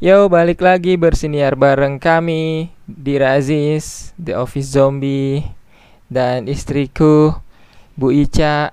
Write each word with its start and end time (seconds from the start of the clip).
Yo, 0.00 0.32
balik 0.32 0.64
lagi 0.64 0.96
bersiniar 0.96 1.60
bareng 1.60 2.00
kami 2.00 2.72
di 2.88 3.20
Razis, 3.20 4.16
The 4.16 4.32
Office 4.32 4.72
Zombie, 4.72 5.44
dan 6.08 6.48
istriku 6.48 7.36
Bu 8.00 8.08
Ica. 8.08 8.72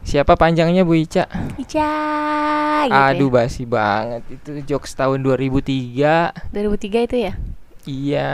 Siapa 0.00 0.40
panjangnya 0.40 0.88
Bu 0.88 0.96
Ica? 0.96 1.28
Ica 1.60 1.92
gitu 2.88 2.96
Aduh, 2.96 3.28
ya. 3.28 3.34
basi 3.44 3.68
banget. 3.68 4.24
Itu 4.32 4.56
jokes 4.64 4.96
tahun 4.96 5.20
2003. 5.20 6.32
2003 6.48 7.04
itu 7.12 7.16
ya 7.20 7.32
Iya. 7.84 8.30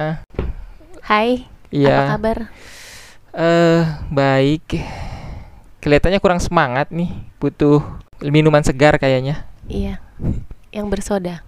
Hai 1.02 1.50
apa 1.50 1.74
Iya. 1.74 1.98
kabar 2.14 2.38
Eh, 3.34 3.82
baik. 4.06 4.78
Kelihatannya 5.82 6.22
kurang 6.22 6.38
semangat 6.38 6.94
nih. 6.94 7.10
Butuh 7.42 7.82
minuman 8.22 8.62
segar 8.62 9.02
kayaknya. 9.02 9.50
Iya 9.66 9.98
Yang 10.70 10.86
bersoda 10.86 11.42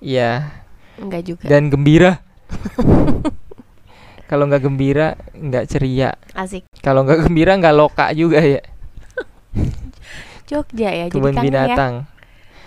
Iya, 0.00 0.52
Enggak 1.00 1.22
juga 1.24 1.44
dan 1.48 1.72
gembira. 1.72 2.20
Kalau 4.30 4.50
nggak 4.50 4.62
gembira, 4.66 5.14
nggak 5.32 5.64
ceria. 5.70 6.18
Asik 6.34 6.66
Kalau 6.82 7.06
nggak 7.06 7.26
gembira, 7.26 7.54
nggak 7.54 7.76
loka 7.76 8.06
juga 8.12 8.42
ya. 8.42 8.60
Jogja 10.50 10.90
ya 10.90 11.06
Kebun 11.10 11.30
Jadi 11.32 11.36
kangen 11.36 11.42
ya 11.42 11.46
binatang. 11.46 11.94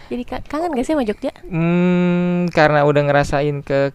Jadi 0.10 0.24
ka- 0.26 0.42
kangen 0.42 0.74
gak 0.74 0.86
sih 0.90 0.94
sama 0.98 1.06
Jogja 1.06 1.30
Hmm, 1.46 2.50
karena 2.50 2.82
udah 2.82 3.02
ngerasain 3.06 3.62
ke 3.62 3.94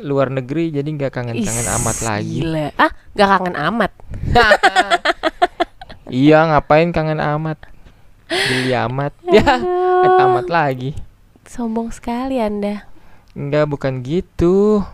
luar 0.00 0.32
negeri, 0.32 0.74
jadi 0.74 0.88
nggak 0.88 1.12
kangen-kangen 1.12 1.68
amat 1.80 1.96
lagi. 2.02 2.42
Gila 2.42 2.66
Ah 2.74 2.90
gak 3.14 3.28
kangen 3.38 3.56
amat 3.70 3.92
iya, 6.10 6.42
ngapain 6.50 6.90
kangen 6.90 7.20
amat? 7.20 7.58
Beli 8.26 8.72
amat. 8.74 9.12
Ya, 9.30 9.62
amat 10.26 10.46
lagi. 10.50 10.96
Sombong 11.50 11.90
sekali 11.90 12.38
anda 12.38 12.86
Enggak, 13.34 13.66
bukan 13.66 14.02
gitu. 14.02 14.86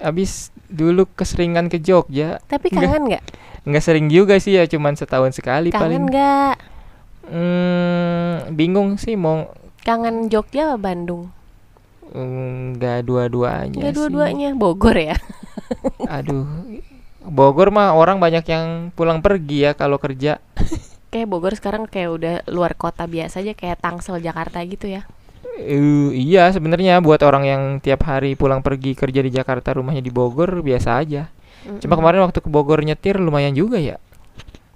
Abis 0.00 0.48
dulu 0.68 1.04
keseringan 1.04 1.68
ke 1.68 1.76
Jogja. 1.76 2.40
Tapi 2.48 2.72
Enggak. 2.72 2.80
kangen 2.88 3.04
gak 3.10 3.24
Nggak 3.60 3.84
sering 3.84 4.08
juga 4.08 4.40
sih 4.40 4.56
ya, 4.56 4.64
cuman 4.64 4.96
setahun 4.96 5.36
sekali 5.36 5.68
paling. 5.68 6.00
Kangen 6.00 6.04
gak 6.08 6.56
Hmm, 7.30 8.56
bingung 8.56 8.96
sih 8.96 9.14
mau 9.14 9.52
Kangen 9.80 10.26
Jogja 10.26 10.72
apa 10.72 10.80
Bandung 10.80 11.30
enggak 12.10 13.06
dua-duanya 13.06 13.78
Enggak 13.78 13.94
dua-duanya 13.94 14.48
Bogor 14.52 14.98
ya 14.98 15.14
Aduh. 16.18 16.42
Bogor 17.22 17.70
mah 17.70 17.94
orang 17.94 18.18
banyak 18.18 18.42
yang 18.42 18.66
pulang 18.90 19.22
pergi 19.22 19.68
ya 19.68 19.78
kalau 19.78 20.00
kerja. 20.00 20.42
Kayak 21.14 21.28
Bogor 21.30 21.54
sekarang 21.54 21.86
kayak 21.86 22.10
udah 22.10 22.34
luar 22.50 22.74
kota 22.74 23.06
biasa 23.06 23.42
aja 23.42 23.54
Kayak 23.54 23.78
Tangsel 23.78 24.18
Jakarta 24.18 24.58
gitu 24.62 24.90
ya 24.90 25.06
Eh, 25.56 25.80
iya 26.14 26.48
sebenarnya 26.48 27.00
buat 27.00 27.20
orang 27.20 27.44
yang 27.44 27.62
tiap 27.78 28.04
hari 28.04 28.34
pulang 28.34 28.62
pergi 28.62 28.94
kerja 28.94 29.20
di 29.20 29.30
Jakarta 29.30 29.74
rumahnya 29.74 30.00
di 30.00 30.08
Bogor 30.08 30.62
biasa 30.62 30.96
aja. 30.96 31.28
Cuma 31.80 31.94
Mm-mm. 31.94 31.98
kemarin 31.98 32.20
waktu 32.24 32.38
ke 32.40 32.48
Bogor 32.48 32.80
nyetir 32.80 33.18
lumayan 33.18 33.52
juga 33.52 33.76
ya. 33.76 33.98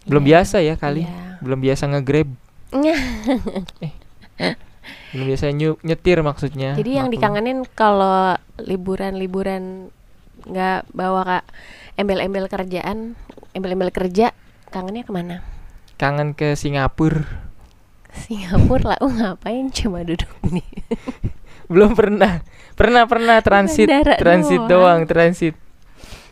Belum 0.04 0.20
Iya. 0.20 0.28
biasa 0.44 0.56
ya 0.60 0.74
kali. 0.76 1.08
Iya. 1.08 1.40
Belum 1.40 1.58
biasa 1.60 1.82
nge-grab. 1.88 2.28
eh. 3.84 3.92
Belum 5.14 5.26
biasa 5.30 5.44
nyu- 5.50 5.80
nyetir 5.80 6.18
maksudnya. 6.20 6.74
Jadi 6.74 6.98
yang 6.98 7.08
Maklum. 7.08 7.16
dikangenin 7.16 7.58
kalau 7.72 8.34
liburan-liburan 8.58 9.88
nggak 10.44 10.90
bawa 10.92 11.22
kak 11.24 11.44
embel-embel 11.96 12.50
kerjaan, 12.50 13.16
embel-embel 13.54 13.88
kerja, 13.88 14.34
kangennya 14.68 15.06
ke 15.06 15.12
mana? 15.14 15.36
kangen 15.94 16.34
ke 16.34 16.58
Singapura. 16.58 17.43
Singapura 18.14 18.94
lah, 18.94 18.98
oh 19.02 19.10
ngapain 19.10 19.68
cuma 19.74 20.06
duduk 20.06 20.30
nih? 20.46 20.66
Belum 21.72 21.92
pernah. 21.98 22.40
Pernah 22.74 23.06
pernah 23.06 23.38
transit, 23.42 23.86
Bandara 23.90 24.14
transit 24.18 24.60
doang. 24.66 25.02
doang, 25.02 25.10
transit. 25.10 25.54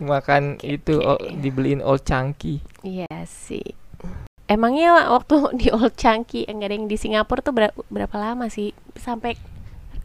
Makan 0.02 0.58
Oke, 0.58 0.78
itu 0.78 0.98
oh, 0.98 1.18
dibeliin 1.18 1.78
old 1.82 2.02
chunky. 2.02 2.58
Iya 2.82 3.10
sih. 3.26 3.62
Emangnya 4.50 5.08
waktu 5.08 5.36
di 5.60 5.72
Old 5.72 5.94
Chunky 5.96 6.44
enggak 6.44 6.68
ada 6.68 6.74
yang 6.76 6.86
di 6.90 6.96
Singapura 6.98 7.40
tuh 7.40 7.54
ber- 7.54 7.76
berapa 7.88 8.16
lama 8.18 8.50
sih 8.52 8.74
sampai 8.98 9.38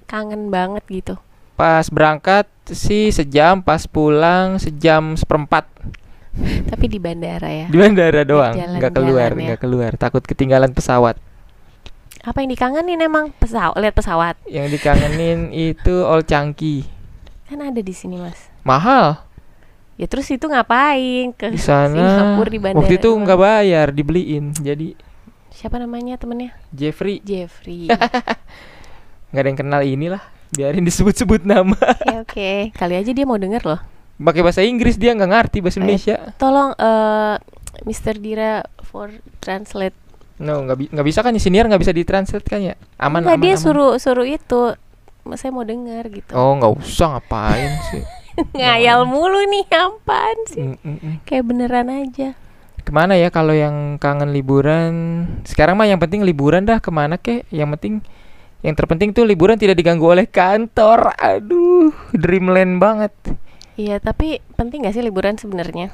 kangen 0.07 0.47
banget 0.47 0.85
gitu? 0.88 1.16
Pas 1.57 1.90
berangkat 1.90 2.46
sih 2.69 3.09
sejam, 3.09 3.59
pas 3.66 3.90
pulang 3.90 4.62
sejam 4.62 5.18
seperempat 5.18 5.66
Tapi 6.69 6.85
di 6.85 7.01
bandara 7.01 7.50
ya. 7.50 7.66
di 7.66 7.75
bandara 7.81 8.22
doang, 8.22 8.53
nggak 8.53 8.94
keluar, 8.94 9.34
ya. 9.34 9.41
nggak 9.51 9.62
keluar, 9.66 9.91
takut 9.97 10.22
ketinggalan 10.22 10.69
pesawat. 10.69 11.18
Apa 12.27 12.43
yang 12.43 12.51
dikangenin 12.51 12.99
emang 12.99 13.31
pesawat? 13.39 13.79
Lihat 13.79 13.95
pesawat 13.95 14.35
Yang 14.43 14.75
dikangenin 14.75 15.47
itu 15.49 16.03
old 16.03 16.27
chunky, 16.27 16.83
kan 17.47 17.63
ada 17.63 17.79
di 17.79 17.95
sini 17.95 18.19
mas. 18.19 18.51
mahal 18.61 19.23
Ya 19.95 20.05
terus 20.05 20.27
itu 20.29 20.45
ngapain 20.45 21.33
ke 21.33 21.49
di 21.49 21.57
sana. 21.57 21.95
Singapura 21.97 22.49
di 22.51 22.59
bandara? 22.61 22.83
Waktu 22.83 23.01
itu 23.01 23.09
nggak 23.09 23.39
bayar, 23.39 23.88
dibeliin. 23.89 24.53
Jadi 24.53 24.93
Siapa 25.49 25.81
namanya 25.81 26.21
temennya? 26.21 26.53
Jeffrey 26.69 27.17
Jeffrey. 27.23 27.89
nggak 29.31 29.41
ada 29.41 29.49
yang 29.49 29.57
kenal 29.57 29.81
inilah, 29.81 30.21
biarin 30.53 30.85
disebut-sebut 30.85 31.41
nama. 31.41 31.73
Oke 31.73 32.13
oke. 32.21 32.51
Kali 32.77 32.94
aja 32.94 33.09
dia 33.09 33.25
mau 33.25 33.41
denger 33.41 33.65
loh. 33.65 33.81
Pakai 34.19 34.45
bahasa 34.45 34.61
Inggris 34.61 35.01
dia 35.01 35.17
nggak 35.17 35.31
ngerti 35.33 35.57
bahasa 35.65 35.77
Eh, 35.77 35.81
Indonesia. 35.81 36.15
Tolong 36.38 36.77
eh 36.77 37.35
Mr. 37.81 38.21
Dira 38.21 38.67
for 38.85 39.09
translate. 39.41 39.97
No, 40.38 40.62
nggak 40.66 40.78
bi- 40.78 40.92
bisa 41.09 41.25
kan 41.25 41.34
senior 41.42 41.66
nggak 41.66 41.81
bisa 41.81 41.94
ditranslate 41.94 42.46
kan 42.46 42.62
ya? 42.62 42.75
Aman 43.02 43.25
Enggak 43.25 43.38
aman. 43.38 43.46
dia 43.46 43.53
aman. 43.58 43.64
suruh 43.64 43.94
suruh 43.98 44.28
itu. 44.28 44.78
Saya 45.36 45.52
mau 45.52 45.66
denger 45.68 46.08
gitu. 46.14 46.31
Oh 46.38 46.56
nggak 46.56 46.74
usah 46.78 47.18
ngapain 47.18 47.74
sih? 47.92 48.03
Ngayal 48.58 49.09
mulu 49.09 49.42
nih 49.50 49.66
apaan 49.74 50.38
sih? 50.46 50.62
Mm, 50.62 50.78
mm, 50.78 50.98
mm. 51.02 51.16
Kayak 51.25 51.44
beneran 51.50 51.90
aja. 51.90 52.38
Ke 52.86 52.92
mana 52.96 53.18
ya 53.20 53.28
kalau 53.34 53.52
yang 53.52 54.00
kangen 54.00 54.31
liburan? 54.31 54.94
Sekarang 55.44 55.75
mah 55.75 55.90
yang 55.90 56.00
penting 56.00 56.24
liburan 56.24 56.64
dah 56.64 56.80
ke 56.80 56.94
mana 56.94 57.19
kek? 57.19 57.50
Yang 57.52 57.69
penting 57.75 57.94
yang 58.64 58.74
terpenting 58.78 59.12
tuh 59.12 59.28
liburan 59.28 59.59
tidak 59.59 59.75
diganggu 59.75 60.06
oleh 60.08 60.30
kantor. 60.30 61.12
Aduh, 61.18 61.92
dreamland 62.16 62.80
banget. 62.80 63.12
Iya, 63.78 64.02
tapi 64.02 64.42
penting 64.58 64.88
gak 64.88 64.96
sih 64.98 65.06
liburan 65.06 65.38
sebenarnya? 65.38 65.94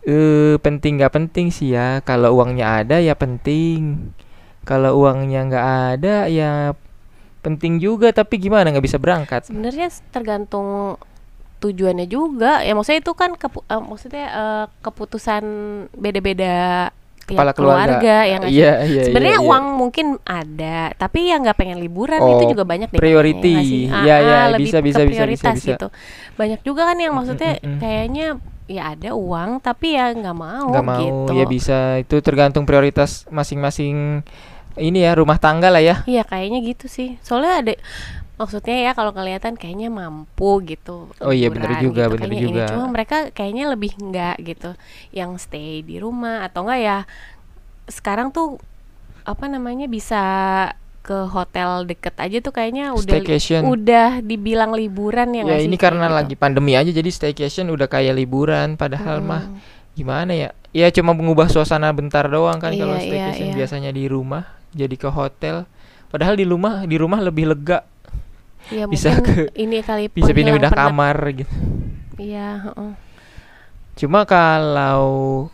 Eh 0.00 0.56
penting 0.64 0.96
nggak 1.00 1.12
penting 1.12 1.52
sih 1.52 1.76
ya. 1.76 2.00
Kalau 2.00 2.36
uangnya 2.40 2.84
ada 2.84 2.96
ya 3.00 3.12
penting. 3.12 4.12
Kalau 4.64 4.96
uangnya 5.00 5.40
nggak 5.48 5.66
ada 5.96 6.16
ya 6.28 6.72
penting 7.44 7.76
juga. 7.80 8.12
Tapi 8.12 8.40
gimana 8.40 8.72
nggak 8.72 8.86
bisa 8.86 8.96
berangkat? 9.00 9.48
Sebenarnya 9.48 9.92
tergantung 10.08 10.96
tujuannya 11.60 12.08
juga. 12.08 12.64
Ya 12.64 12.72
maksudnya 12.72 13.04
itu 13.04 13.12
kan 13.12 13.36
kepu- 13.36 13.66
eh, 13.68 13.80
maksudnya 13.80 14.26
eh, 14.32 14.64
keputusan 14.80 15.44
beda-beda 15.92 16.88
Kepala 17.30 17.54
keluarga. 17.54 18.26
ya 18.26 18.34
nggak 18.42 18.50
sih? 18.50 18.58
Iya 18.58 18.72
iya. 18.90 19.02
Sebenarnya 19.06 19.38
iya, 19.38 19.44
iya. 19.44 19.50
uang 19.54 19.64
mungkin 19.78 20.06
ada, 20.26 20.78
tapi 20.98 21.30
yang 21.30 21.46
nggak 21.46 21.58
pengen 21.62 21.78
liburan 21.78 22.18
Oh, 22.18 22.40
itu 22.40 22.56
juga 22.56 22.66
banyak 22.66 22.90
deh. 22.90 22.98
priority. 22.98 23.54
nggak 23.54 23.68
sih? 23.70 23.84
Iya, 23.86 24.16
iya, 24.18 24.38
lebih 24.56 24.66
bisa, 24.66 24.78
ke 24.80 24.82
bisa, 24.82 24.98
bisa, 24.98 25.02
bisa, 25.06 25.06
prioritas 25.14 25.54
bisa. 25.54 25.68
gitu. 25.70 25.86
Banyak 26.34 26.60
juga 26.66 26.82
kan 26.90 26.96
yang 26.98 27.12
maksudnya 27.14 27.52
mm, 27.54 27.62
mm, 27.62 27.70
mm. 27.70 27.78
kayaknya 27.78 28.26
ya 28.70 28.94
ada 28.94 29.18
uang 29.18 29.58
tapi 29.58 29.98
ya 29.98 30.14
nggak 30.14 30.36
mau 30.38 30.70
nggak 30.70 30.86
mau 30.86 31.02
gitu. 31.02 31.32
ya 31.34 31.44
bisa 31.50 31.98
itu 31.98 32.22
tergantung 32.22 32.62
prioritas 32.62 33.26
masing-masing 33.26 34.22
ini 34.78 35.02
ya 35.02 35.18
rumah 35.18 35.42
tangga 35.42 35.66
lah 35.66 35.82
ya 35.82 36.06
Iya 36.06 36.22
kayaknya 36.22 36.62
gitu 36.62 36.86
sih. 36.86 37.18
Soalnya 37.26 37.52
ada 37.58 37.72
maksudnya 38.38 38.76
ya 38.88 38.90
kalau 38.96 39.12
kelihatan 39.12 39.58
kayaknya 39.58 39.92
mampu 39.92 40.64
gitu. 40.64 41.10
Oh 41.20 41.34
iya, 41.34 41.52
liburan 41.52 41.76
juga, 41.82 42.08
gitu, 42.08 42.12
bener 42.16 42.22
kayaknya 42.24 42.38
ini. 42.38 42.46
juga. 42.46 42.64
Cuma 42.72 42.86
mereka 42.88 43.16
kayaknya 43.34 43.64
lebih 43.68 43.92
enggak 44.00 44.36
gitu. 44.40 44.70
Yang 45.12 45.30
stay 45.50 45.82
di 45.84 46.00
rumah 46.00 46.46
atau 46.48 46.64
enggak 46.64 46.80
ya 46.80 46.98
sekarang 47.90 48.30
tuh 48.30 48.56
apa 49.26 49.44
namanya 49.50 49.90
bisa 49.90 50.22
ke 51.00 51.26
hotel 51.26 51.84
deket 51.84 52.12
aja 52.14 52.38
tuh 52.38 52.52
kayaknya 52.52 52.92
udah 52.92 53.18
Staycation. 53.18 53.64
udah 53.64 54.20
dibilang 54.20 54.70
liburan 54.70 55.32
ya 55.32 55.42
ya 55.42 55.56
sih? 55.56 55.64
ini 55.64 55.74
karena 55.74 56.06
gitu. 56.06 56.16
lagi 56.16 56.34
pandemi 56.36 56.76
aja 56.76 56.88
jadi 56.88 57.08
staycation 57.08 57.68
udah 57.68 57.86
kayak 57.86 58.12
liburan 58.14 58.76
padahal 58.76 59.18
mah 59.20 59.48
Mm. 59.48 59.56
gimana 59.92 60.32
ya 60.32 60.48
ya 60.70 60.86
cuma 60.90 61.10
mengubah 61.10 61.46
suasana 61.46 61.90
bentar 61.90 62.24
doang 62.26 62.56
kan 62.56 62.70
kalau 62.70 62.94
Iya, 62.94 63.00
iya, 63.00 63.06
staycation 63.06 63.48
iya. 63.48 63.56
biasanya 63.56 63.90
di 63.90 64.04
rumah 64.06 64.44
jadi 64.70 64.94
ke 64.94 65.08
hotel 65.08 65.66
padahal 66.08 66.34
di 66.34 66.44
rumah 66.44 66.84
di 66.84 66.96
rumah 66.96 67.18
lebih 67.18 67.48
lega 67.48 67.82
Ya, 68.68 68.84
bisa 68.86 69.10
mungkin 69.10 69.50
ini 69.56 69.80
kali 69.80 70.06
bisa 70.06 70.30
pindah-pindah 70.30 70.70
kamar 70.70 71.16
gitu 71.34 71.50
Iya, 72.16 72.70
heeh. 72.70 72.92
cuma 73.96 74.22
kalau 74.22 75.48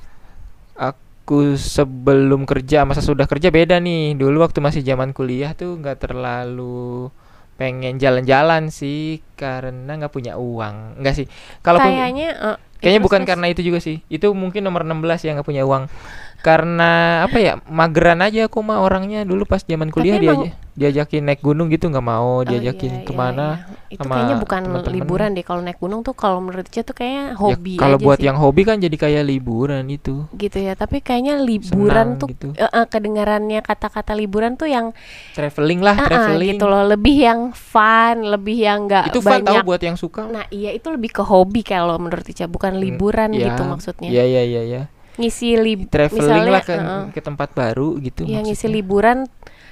aku 1.27 1.59
sebelum 1.59 2.47
kerja 2.47 2.87
masa 2.87 3.03
sudah 3.03 3.27
kerja 3.27 3.51
beda 3.51 3.83
nih 3.83 4.15
dulu 4.15 4.47
waktu 4.47 4.63
masih 4.63 4.87
zaman 4.87 5.11
kuliah 5.11 5.59
tuh 5.59 5.75
nggak 5.75 6.07
terlalu 6.07 7.11
pengen 7.59 7.99
jalan-jalan 7.99 8.71
sih 8.71 9.19
karena 9.35 9.99
nggak 9.99 10.15
punya 10.15 10.39
uang. 10.39 11.03
Enggak 11.03 11.19
sih. 11.19 11.27
Kalau 11.67 11.83
Kayaknya 11.83 12.31
eh, 12.31 12.57
kayaknya 12.79 13.03
bukan 13.03 13.23
karena 13.27 13.51
itu 13.51 13.65
juga 13.67 13.83
sih. 13.83 14.07
Itu 14.07 14.31
mungkin 14.39 14.63
nomor 14.63 14.87
16 14.87 15.27
yang 15.27 15.35
nggak 15.41 15.49
punya 15.51 15.67
uang. 15.67 15.91
Karena 16.39 16.91
apa 17.25 17.39
ya? 17.39 17.53
Mageran 17.65 18.21
aja 18.21 18.47
aku 18.47 18.61
mah 18.61 18.79
orangnya 18.79 19.23
dulu 19.23 19.45
pas 19.45 19.61
zaman 19.61 19.89
kuliah 19.89 20.17
dia 20.17 20.33
emang- 20.33 20.53
diajakin 20.77 21.25
naik 21.25 21.41
gunung 21.41 21.73
gitu 21.73 21.89
nggak 21.89 22.05
mau, 22.05 22.39
Oh, 22.39 22.45
diajakin 22.45 22.93
iya, 22.93 23.01
iya, 23.01 23.07
ke 23.09 23.13
mana. 23.13 23.47
iya. 23.57 23.75
Itu 23.87 24.03
sama 24.03 24.13
kayaknya 24.13 24.37
bukan 24.37 24.61
teman-teman. 24.67 24.93
liburan 24.93 25.29
deh 25.33 25.41
kalau 25.41 25.61
naik 25.63 25.79
gunung 25.79 26.01
tuh 26.03 26.13
kalau 26.13 26.39
menurut 26.39 26.67
tuh 26.67 26.85
kayaknya 26.93 27.25
Ya, 27.27 27.35
hobi 27.35 27.75
kalau 27.77 27.97
aja 27.97 28.05
buat 28.05 28.19
sih. 28.19 28.27
yang 28.29 28.37
hobi 28.37 28.63
kan 28.63 28.77
jadi 28.77 28.93
kayak 28.93 29.25
liburan 29.25 29.85
itu. 29.87 30.27
gitu 30.29 30.59
ya 30.59 30.75
tapi 30.75 31.01
kayaknya 31.01 31.39
liburan 31.39 32.13
Senang 32.13 32.21
tuh 32.21 32.29
gitu. 32.29 32.49
eh, 32.53 32.67
eh, 32.67 32.85
kedengarannya 32.85 33.61
kata-kata 33.63 34.13
liburan 34.13 34.55
tuh 34.55 34.67
yang 34.67 34.93
Traveling 35.33 35.81
lah, 35.81 35.97
ah, 35.97 36.03
ah, 36.03 36.09
traveling. 36.29 36.51
gitu 36.53 36.65
loh 36.67 36.85
lebih 36.85 37.17
yang 37.17 37.41
fun 37.51 38.17
lebih 38.27 38.57
yang 38.59 38.85
nggak 38.85 39.05
Itu 39.09 39.21
fun 39.21 39.41
tahu 39.41 39.57
banyak 39.57 39.65
buat 39.65 39.81
yang 39.81 39.97
suka. 39.97 40.29
nah 40.29 40.45
iya 40.51 40.71
itu 40.71 40.93
lebih 40.93 41.09
ke 41.11 41.23
hobi 41.23 41.63
kalau 41.63 41.97
menurut 41.97 42.27
Ica 42.27 42.45
bukan 42.45 42.77
liburan 42.77 43.33
Ya, 43.33 43.49
gitu 43.49 43.63
maksudnya 43.65 44.11
Iya 44.11 44.25
iya 44.27 44.43
iya 44.45 44.63
ya. 44.67 44.83
Ngisi 45.17 45.57
lib 45.57 45.81
Traveling 45.89 46.21
misalnya 46.23 46.53
lah 46.53 46.63
ke, 46.65 46.75
eh, 46.77 47.05
ke 47.17 47.21
tempat 47.25 47.53
baru 47.57 47.97
gitu 48.01 48.25
ya 48.29 48.41
ngisi 48.45 48.69
maksudnya. 48.69 48.77
liburan 48.77 49.19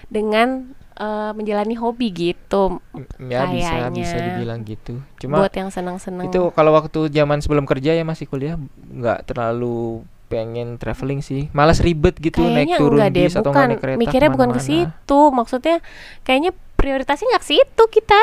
dengan 0.09 0.49
eh, 0.95 1.33
menjalani 1.35 1.75
hobi 1.75 2.09
gitu. 2.15 2.79
Ya 3.19 3.51
bisa 3.51 3.91
bisa 3.91 4.15
dibilang 4.15 4.63
gitu. 4.63 5.03
Cuma 5.19 5.43
buat 5.43 5.51
yang 5.51 5.69
senang-senang. 5.75 6.31
itu 6.31 6.55
kalau 6.55 6.71
waktu 6.71 7.11
zaman 7.11 7.43
sebelum 7.43 7.67
kerja 7.67 7.99
ya 7.99 8.07
masih 8.07 8.31
kuliah 8.31 8.55
nggak 8.95 9.27
terlalu 9.27 10.07
pengen 10.31 10.79
traveling 10.79 11.21
sih. 11.21 11.51
Malas 11.51 11.83
ribet 11.83 12.17
gitu 12.19 12.43
naik 12.43 12.55
kayaknya 12.55 12.77
turun 12.79 12.99
enggak 12.99 13.11
deh 13.11 13.27
bis 13.27 13.35
atau 13.35 13.51
bukan. 13.53 13.67
naik 13.71 13.81
kereta 13.83 13.99
mikirnya 14.01 14.31
bukan 14.31 14.51
ke 14.55 14.61
situ. 14.63 15.21
Maksudnya 15.35 15.77
kayaknya 16.23 16.51
prioritasnya 16.79 17.27
nggak 17.35 17.43
ke 17.43 17.51
situ 17.55 17.85
kita 17.91 18.21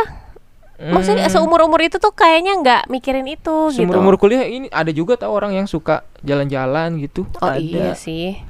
maksudnya 0.90 1.30
Hmm, 1.30 1.36
seumur 1.38 1.62
umur 1.62 1.86
itu 1.86 2.02
tuh 2.02 2.10
kayaknya 2.10 2.58
nggak 2.58 2.82
mikirin 2.90 3.28
itu 3.30 3.70
gitu 3.70 3.86
seumur 3.86 4.02
umur 4.02 4.16
kuliah 4.18 4.42
ini 4.50 4.66
ada 4.74 4.90
juga 4.90 5.14
tau 5.14 5.30
orang 5.30 5.54
yang 5.54 5.70
suka 5.70 6.02
jalan-jalan 6.26 6.98
gitu. 6.98 7.30
oh 7.38 7.46
ada. 7.46 7.62
iya 7.62 7.94
sih 7.94 8.42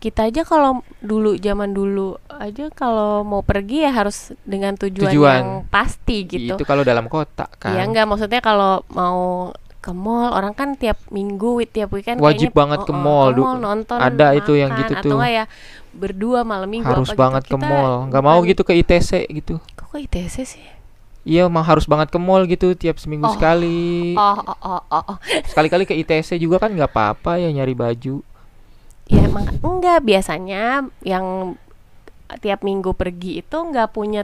kita 0.00 0.32
aja 0.32 0.48
kalau 0.48 0.80
dulu 1.04 1.36
zaman 1.36 1.76
dulu 1.76 2.16
aja 2.32 2.72
kalau 2.72 3.20
mau 3.20 3.44
pergi 3.44 3.84
ya 3.84 3.92
harus 3.92 4.32
dengan 4.48 4.72
tujuan, 4.72 5.12
Tujuan. 5.12 5.36
yang 5.36 5.48
pasti 5.68 6.24
gitu 6.24 6.56
Itu 6.56 6.64
kalau 6.64 6.80
dalam 6.88 7.04
kota 7.04 7.44
kan. 7.60 7.76
Iya 7.76 7.84
enggak 7.84 8.08
maksudnya 8.08 8.40
kalau 8.40 8.80
mau 8.96 9.52
ke 9.80 9.92
mall 9.92 10.32
orang 10.32 10.56
kan 10.56 10.72
tiap 10.80 10.96
minggu 11.12 11.68
tiap 11.68 11.92
weekend 11.92 12.16
Wajib 12.16 12.48
kayaknya, 12.48 12.60
banget 12.64 12.78
ke 12.88 12.92
oh, 12.92 12.96
oh, 12.96 13.00
mall, 13.04 13.28
Du. 13.36 13.44
nonton 13.44 13.96
Ada 14.00 14.36
itu 14.40 14.52
yang 14.56 14.72
makan, 14.72 14.80
gitu 14.84 14.92
atau 14.96 15.04
tuh. 15.04 15.16
enggak 15.20 15.32
ya 15.36 15.44
berdua 15.92 16.40
malam 16.48 16.68
minggu 16.72 16.88
harus 16.88 17.08
apa 17.08 17.12
gitu. 17.12 17.20
banget 17.20 17.42
ke 17.44 17.56
Kita 17.60 17.68
mall. 17.68 17.92
Nggak 18.08 18.24
mau 18.24 18.38
gitu 18.48 18.62
ke 18.64 18.72
ITC 18.80 19.10
gitu. 19.36 19.54
kok 19.76 19.88
ke 19.92 19.96
ITC 20.08 20.36
sih 20.48 20.64
Iya, 21.20 21.46
mah 21.46 21.62
harus 21.62 21.84
banget 21.84 22.08
ke 22.08 22.16
mall 22.16 22.44
gitu 22.44 22.72
tiap 22.72 22.96
seminggu 22.96 23.26
Oh. 23.26 23.34
sekali. 23.34 24.14
oh 24.14 24.36
oh 24.40 24.56
oh 24.58 24.80
oh, 24.90 25.02
oh. 25.06 25.16
Sekali-kali 25.44 25.84
ke 25.84 25.92
ITC 25.94 26.36
juga 26.36 26.56
kan 26.58 26.70
nggak 26.70 26.88
apa-apa 26.88 27.36
ya 27.36 27.50
nyari 27.50 27.72
baju. 27.72 28.24
ya 29.04 29.20
emang 29.20 29.42
enggak 29.60 30.00
biasanya 30.00 30.64
yang 31.00 31.58
tiap 32.38 32.62
minggu 32.62 32.94
pergi 32.94 33.40
itu 33.40 33.56
enggak 33.58 33.90
punya 33.90 34.22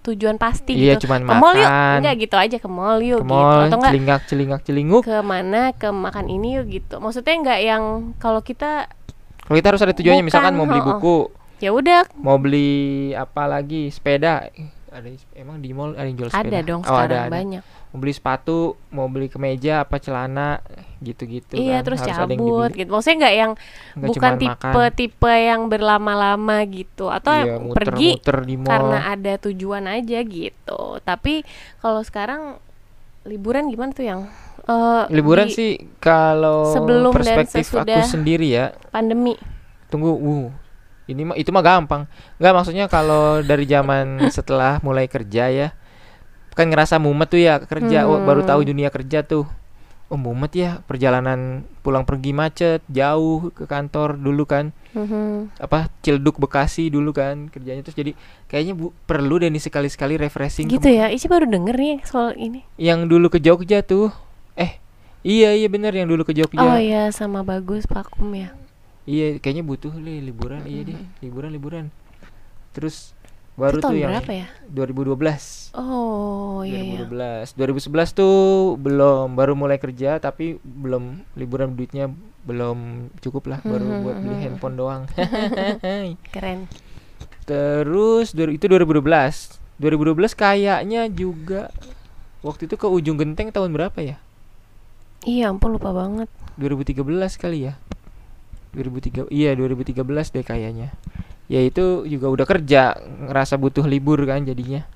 tujuan 0.00 0.38
pasti 0.38 0.72
Iya, 0.72 0.94
gitu 0.94 1.04
cuman 1.04 1.20
ke 1.20 1.32
mall 1.34 1.52
yuk 1.52 1.66
makan. 1.66 1.96
enggak 1.98 2.14
gitu 2.16 2.36
aja 2.38 2.56
ke 2.56 2.68
mall 2.70 2.98
yuk 2.98 3.18
Ke 3.18 3.24
gitu 3.24 3.34
mall, 3.34 3.58
atau 3.60 3.76
enggak 3.76 3.90
celingak, 3.90 4.20
celingak, 4.24 4.60
celinguk. 4.62 5.02
ke 5.02 5.16
mana 5.20 5.60
ke 5.72 5.88
makan 5.90 6.26
ini 6.28 6.48
yuk 6.54 6.66
gitu 6.70 6.96
maksudnya 6.96 7.34
enggak 7.34 7.60
yang 7.60 7.82
kalau 8.16 8.38
kita 8.38 8.86
Kalau 9.42 9.56
kita 9.56 9.68
harus 9.68 9.82
ada 9.82 9.92
tujuannya, 9.92 10.22
misalkan 10.22 10.52
Bukan, 10.52 10.60
mau 10.60 10.70
beli 10.70 10.82
buku, 10.82 11.18
ya 11.58 11.70
udah 11.72 12.00
mau 12.14 12.36
beli 12.36 12.70
apa 13.10 13.42
lagi, 13.44 13.88
sepeda. 13.88 14.46
Ada 14.98 15.08
emang 15.38 15.62
di 15.62 15.70
mall 15.70 15.94
ada 15.94 16.10
yang 16.10 16.18
jual 16.18 16.30
sepeda. 16.34 16.50
ada 16.50 16.58
dong 16.66 16.82
oh, 16.82 16.88
sekarang 16.90 17.06
ada, 17.06 17.18
ada. 17.22 17.30
banyak. 17.30 17.62
Mau 17.94 17.98
beli 18.02 18.12
sepatu, 18.12 18.58
mau 18.90 19.06
beli 19.06 19.30
kemeja 19.30 19.86
apa 19.86 19.96
celana, 20.02 20.58
gitu-gitu 20.98 21.54
iya 21.54 21.80
kan. 21.80 21.86
terus 21.86 22.00
Harus 22.02 22.34
cabut 22.34 22.70
gitu. 22.74 22.90
Maksudnya 22.90 23.16
enggak 23.22 23.34
yang 23.38 23.52
Nggak 23.94 24.08
bukan 24.10 24.32
tipe-tipe 24.42 25.34
yang 25.38 25.62
berlama-lama 25.70 26.56
gitu. 26.66 27.06
Atau 27.08 27.30
Iya, 27.30 27.56
yang 27.56 27.70
pergi 27.70 28.10
muter-muter 28.18 28.38
di 28.42 28.54
mall. 28.58 28.68
karena 28.68 28.98
ada 29.14 29.32
tujuan 29.38 29.84
aja 29.86 30.18
gitu. 30.26 30.82
Tapi 31.06 31.46
kalau 31.78 32.02
sekarang 32.02 32.58
liburan 33.22 33.70
gimana 33.70 33.94
tuh 33.94 34.04
yang? 34.04 34.20
Eh, 34.68 35.04
Liburan 35.16 35.48
di 35.48 35.56
sih 35.56 35.70
kalau 35.96 36.76
sebelum 36.76 37.08
dan 37.16 37.16
perspektif 37.16 37.64
aku 37.72 37.88
sesudah 37.88 38.04
sendiri 38.04 38.46
ya, 38.52 38.76
pandemi. 38.92 39.32
Tunggu 39.88 40.12
uh 40.12 40.67
ini 41.08 41.24
mah 41.24 41.34
itu 41.34 41.48
mah 41.50 41.64
gampang. 41.64 42.04
Nggak 42.36 42.54
maksudnya 42.54 42.84
kalau 42.86 43.40
dari 43.40 43.64
zaman 43.64 44.20
setelah 44.36 44.78
mulai 44.84 45.08
kerja 45.08 45.48
ya 45.48 45.68
kan 46.52 46.66
ngerasa 46.66 46.98
mumet 46.98 47.30
tuh 47.30 47.38
ya 47.38 47.62
kerja 47.62 48.10
oh, 48.10 48.18
baru 48.18 48.42
tahu 48.42 48.66
Hmm. 48.66 48.70
dunia 48.74 48.90
kerja 48.90 49.22
tuh. 49.22 49.46
Oh 50.08 50.16
mumet 50.16 50.50
ya 50.56 50.80
perjalanan 50.88 51.62
pulang 51.84 52.02
pergi 52.02 52.32
macet 52.32 52.80
jauh 52.88 53.52
ke 53.54 53.68
kantor 53.68 54.18
dulu 54.18 54.42
kan. 54.48 54.74
Mhm. 54.96 55.52
apa 55.60 55.92
Cilduk 56.00 56.40
Bekasi 56.40 56.88
dulu 56.90 57.12
kan 57.12 57.46
kerjanya. 57.46 57.84
Terus 57.84 57.94
jadi 57.94 58.12
kayaknya 58.50 58.74
bu 58.74 58.90
perlu 59.06 59.38
deh 59.38 59.46
nih 59.48 59.62
sekali-sekali 59.62 60.16
refreshing 60.18 60.66
gitu 60.66 60.88
ya 60.88 61.12
Ici 61.12 61.28
baru 61.30 61.46
denger 61.46 61.76
nih 61.76 62.00
soal 62.02 62.34
ini. 62.34 62.64
Yang 62.74 63.00
dulu 63.06 63.26
ke 63.30 63.38
Jogja 63.38 63.84
tuh. 63.84 64.10
Eh 64.58 64.80
iya 65.22 65.54
iya 65.54 65.68
bener 65.70 65.94
yang 65.94 66.10
dulu 66.10 66.26
ke 66.26 66.34
Jogja. 66.34 66.58
Oh 66.58 66.74
iya 66.74 67.12
sama 67.14 67.46
bagus 67.46 67.86
Pakum 67.86 68.32
ya 68.34 68.50
Iya, 69.08 69.40
kayaknya 69.40 69.64
butuh 69.64 69.92
li 69.96 70.20
liburan. 70.20 70.60
Iya 70.68 70.80
deh, 70.84 71.00
liburan 71.24 71.50
liburan. 71.50 71.84
Terus 72.76 73.16
baru 73.58 73.80
itu 73.80 73.88
tuh 73.90 73.96
yang 73.96 74.12
berapa 74.14 74.32
ya 74.36 74.46
2012. 74.70 75.74
oh 75.74 76.62
iya 76.62 76.78
iya 76.78 77.02
2012. 77.02 77.58
2011 77.58 78.14
tuh 78.14 78.38
belum 78.78 79.34
baru 79.34 79.58
mulai 79.58 79.82
kerja 79.82 80.20
tapi 80.20 80.60
belum 80.62 81.26
liburan 81.34 81.74
duitnya 81.74 82.06
belum 82.46 83.10
cukup 83.18 83.50
lah 83.50 83.58
baru 83.64 83.82
Mhm, 83.82 84.02
buat 84.04 84.16
beli 84.20 84.36
mhm. 84.36 84.42
handphone 84.44 84.76
doang. 84.78 85.02
keren 86.34 86.70
Terus 87.42 88.30
itu 88.30 88.64
2012. 88.68 89.02
2012 89.80 90.34
kayaknya 90.34 91.06
juga 91.08 91.70
waktu 92.42 92.66
itu 92.66 92.74
ke 92.74 92.86
ujung 92.86 93.18
genteng 93.18 93.50
tahun 93.50 93.70
berapa 93.72 93.98
ya? 93.98 94.16
iya 95.26 95.50
ampun 95.50 95.74
lupa 95.74 95.90
banget 95.90 96.30
2013 96.54 97.02
kali 97.34 97.66
ya 97.66 97.74
2003 98.78 99.26
iya 99.28 99.52
2013 99.52 99.98
deh 100.30 100.42
kayaknya. 100.42 100.94
Ya 101.48 101.60
itu 101.60 102.04
juga 102.04 102.28
udah 102.28 102.46
kerja 102.46 102.94
ngerasa 102.96 103.56
butuh 103.56 103.82
libur 103.82 104.20
kan 104.22 104.42
jadinya. 104.42 104.86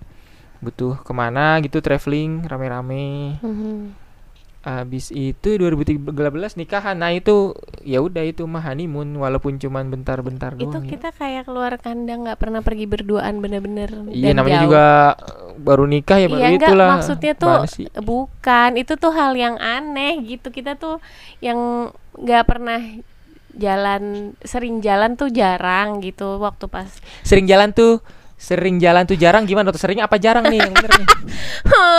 Butuh 0.58 1.00
ke 1.00 1.10
mana 1.10 1.58
gitu 1.58 1.78
traveling 1.78 2.46
rame-rame. 2.46 3.36
Mhm. 3.38 4.00
abis 4.62 5.10
itu 5.10 5.58
2013 5.58 6.14
nikahan. 6.54 6.94
Nah 6.94 7.10
itu 7.10 7.50
ya 7.82 7.98
udah 7.98 8.22
itu 8.22 8.46
mah 8.46 8.62
honeymoon 8.62 9.10
walaupun 9.18 9.58
cuman 9.58 9.90
bentar-bentar 9.90 10.54
itu 10.54 10.70
doang 10.70 10.86
ya. 10.86 10.90
kita 10.94 11.10
kayak 11.10 11.50
keluar 11.50 11.74
kandang 11.76 12.22
nggak 12.22 12.38
pernah 12.38 12.62
pergi 12.62 12.86
berduaan 12.86 13.42
bener-bener 13.42 13.90
iya 14.14 14.30
dan 14.30 14.38
namanya 14.38 14.54
jauh. 14.54 14.64
juga 14.64 14.84
baru 15.58 15.84
nikah 15.84 16.14
ya 16.14 16.28
baru 16.30 16.38
Iya 16.38 16.48
enggak 16.54 16.70
itulah. 16.70 16.88
maksudnya 16.94 17.32
tuh 17.34 17.54
bukan 17.98 18.70
itu 18.78 18.92
tuh 18.94 19.10
hal 19.10 19.34
yang 19.34 19.58
aneh 19.58 20.14
gitu. 20.22 20.54
Kita 20.54 20.78
tuh 20.78 21.02
yang 21.42 21.90
nggak 22.14 22.44
pernah 22.46 22.78
jalan 23.54 24.32
sering 24.40 24.80
jalan 24.80 25.14
tuh 25.14 25.28
jarang 25.28 26.00
gitu 26.00 26.36
waktu 26.38 26.66
pas. 26.66 26.88
Sering 27.22 27.44
jalan 27.44 27.70
tuh 27.70 28.00
sering 28.36 28.76
jalan 28.76 29.04
tuh 29.04 29.14
jarang. 29.14 29.44
Gimana 29.44 29.70
tuh? 29.70 29.78
Sering 29.78 30.00
apa 30.00 30.16
jarang 30.16 30.46
nih? 30.46 30.58
Yang 30.60 30.72
bener 30.74 30.92
nih. 30.96 31.08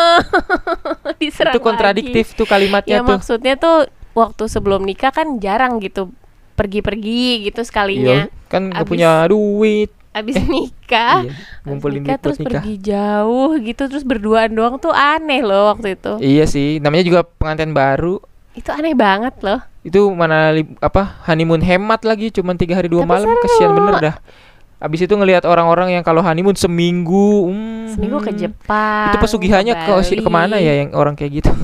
Diserang 1.21 1.55
itu 1.55 1.59
kontradiktif 1.61 2.25
tuh 2.33 2.43
lagi. 2.43 2.51
kalimatnya 2.51 2.97
ya 2.99 3.01
tuh. 3.01 3.09
maksudnya 3.15 3.53
tuh 3.55 3.77
waktu 4.13 4.43
sebelum 4.45 4.83
nikah 4.83 5.11
kan 5.11 5.39
jarang 5.39 5.79
gitu. 5.79 6.11
Pergi-pergi 6.53 7.49
gitu 7.49 7.65
sekalinya. 7.65 8.29
Iya, 8.29 8.33
kan 8.45 8.69
Abis- 8.69 8.85
punya 8.87 9.25
duit. 9.25 9.89
abis 10.13 10.37
nikah 10.45 11.25
Iya, 11.25 11.33
abis 11.33 11.65
ngumpulin 11.65 12.05
nikah 12.05 12.17
terus 12.21 12.37
nikah. 12.37 12.61
pergi 12.61 12.75
jauh 12.85 13.57
gitu 13.57 13.89
terus 13.89 14.05
berduaan 14.05 14.53
doang 14.53 14.77
tuh 14.77 14.93
aneh 14.93 15.41
loh 15.41 15.73
waktu 15.73 15.97
itu. 15.97 16.21
Iya 16.21 16.45
sih, 16.45 16.77
namanya 16.77 17.01
juga 17.01 17.19
pengantin 17.25 17.73
baru. 17.73 18.21
itu 18.53 18.69
aneh 18.69 18.93
banget 18.93 19.33
loh 19.41 19.57
Itu 19.83 20.09
mana 20.15 20.55
apa 20.79 21.19
honeymoon 21.27 21.59
hemat 21.59 22.07
lagi, 22.07 22.31
cuman 22.31 22.55
tiga 22.55 22.79
hari 22.79 22.87
dua 22.87 23.03
Tapi 23.03 23.11
malam, 23.11 23.29
seru. 23.29 23.43
kesian 23.43 23.71
bener 23.75 23.95
dah. 23.99 24.15
Abis 24.83 25.07
itu 25.07 25.15
ngelihat 25.15 25.47
orang-orang 25.47 25.95
yang 25.95 26.03
kalau 26.03 26.19
honeymoon 26.19 26.55
seminggu, 26.55 27.47
hmm, 27.51 27.95
seminggu 27.95 28.19
ke 28.19 28.31
Jepang 28.35 29.11
Itu 29.11 29.17
pesugihannya 29.19 29.75
ke 29.75 29.91
Bali. 29.95 30.19
ke 30.19 30.29
mana 30.31 30.55
ya 30.59 30.83
yang 30.83 30.91
orang 30.95 31.15
kayak 31.15 31.43
gitu? 31.43 31.51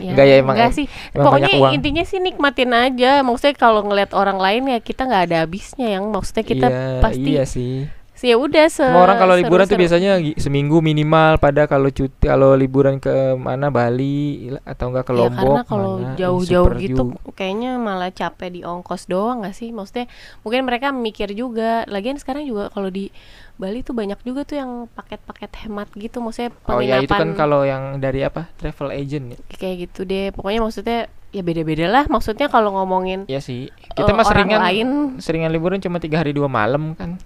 Ya, 0.00 0.16
Enggak 0.16 0.26
ya, 0.32 0.34
emang 0.40 0.54
enggak 0.56 0.72
em- 0.72 0.78
sih. 0.80 0.86
emang 1.12 1.24
Pokoknya 1.28 1.48
intinya 1.76 2.04
sih 2.08 2.18
nikmatin 2.24 2.72
aja. 2.72 3.20
Maksudnya 3.20 3.52
kalau 3.52 3.84
ngeliat 3.84 4.16
orang 4.16 4.40
lain 4.40 4.72
ya 4.72 4.80
kita 4.80 5.04
nggak 5.04 5.28
ada 5.28 5.44
habisnya 5.44 6.00
yang 6.00 6.08
maksudnya 6.08 6.40
kita 6.40 6.66
iya, 6.72 7.02
pasti 7.04 7.28
iya 7.28 7.44
sih. 7.44 7.84
Ya 8.20 8.36
udah 8.36 8.66
se 8.68 8.84
Semua 8.84 9.02
orang 9.04 9.16
kalau 9.16 9.34
liburan 9.34 9.64
tuh 9.64 9.74
seru-seru. 9.74 9.98
biasanya 10.00 10.12
seminggu 10.36 10.76
minimal 10.78 11.40
pada 11.40 11.64
kalau 11.64 11.88
cuti 11.88 12.28
kalau 12.28 12.52
liburan 12.52 13.00
ke 13.00 13.10
mana 13.34 13.72
Bali 13.72 14.48
atau 14.62 14.92
enggak 14.92 15.08
ke 15.08 15.12
ya 15.12 15.18
Lombok 15.24 15.40
karena 15.40 15.62
kalau 15.64 15.92
jauh-jauh 16.14 16.68
gitu 16.76 17.02
juga. 17.16 17.32
kayaknya 17.32 17.80
malah 17.80 18.12
capek 18.12 18.48
di 18.52 18.60
ongkos 18.60 19.08
doang 19.08 19.42
gak 19.42 19.56
sih 19.56 19.72
maksudnya 19.72 20.04
mungkin 20.44 20.68
mereka 20.68 20.92
mikir 20.92 21.32
juga 21.32 21.88
lagian 21.88 22.20
sekarang 22.20 22.44
juga 22.44 22.68
kalau 22.68 22.92
di 22.92 23.08
Bali 23.56 23.84
tuh 23.84 23.92
banyak 23.92 24.16
juga 24.24 24.44
tuh 24.44 24.56
yang 24.56 24.70
paket-paket 24.92 25.52
hemat 25.68 25.88
gitu 25.92 26.24
maksudnya 26.24 26.52
Oh 26.64 26.80
ya 26.80 26.96
itu 27.00 27.12
kan 27.12 27.28
penginapan 27.28 27.28
kalau 27.36 27.60
yang 27.64 28.00
dari 28.00 28.24
apa 28.24 28.48
travel 28.56 28.88
agent 28.88 29.32
ya. 29.32 29.38
kayak 29.52 29.76
gitu 29.88 30.08
deh 30.08 30.32
pokoknya 30.32 30.60
maksudnya 30.60 30.98
ya 31.30 31.46
beda-beda 31.46 31.86
lah 31.86 32.04
maksudnya 32.10 32.50
kalau 32.50 32.74
ngomongin 32.74 33.22
Iya 33.30 33.38
sih. 33.38 33.70
Kita 33.94 34.10
eh, 34.10 34.16
mah 34.16 34.24
orang 34.24 34.30
seringan 34.32 34.60
lain 34.60 34.88
seringan 35.22 35.50
liburan 35.52 35.78
cuma 35.78 36.00
tiga 36.00 36.18
hari 36.18 36.32
dua 36.32 36.50
malam 36.50 36.96
kan. 36.98 37.20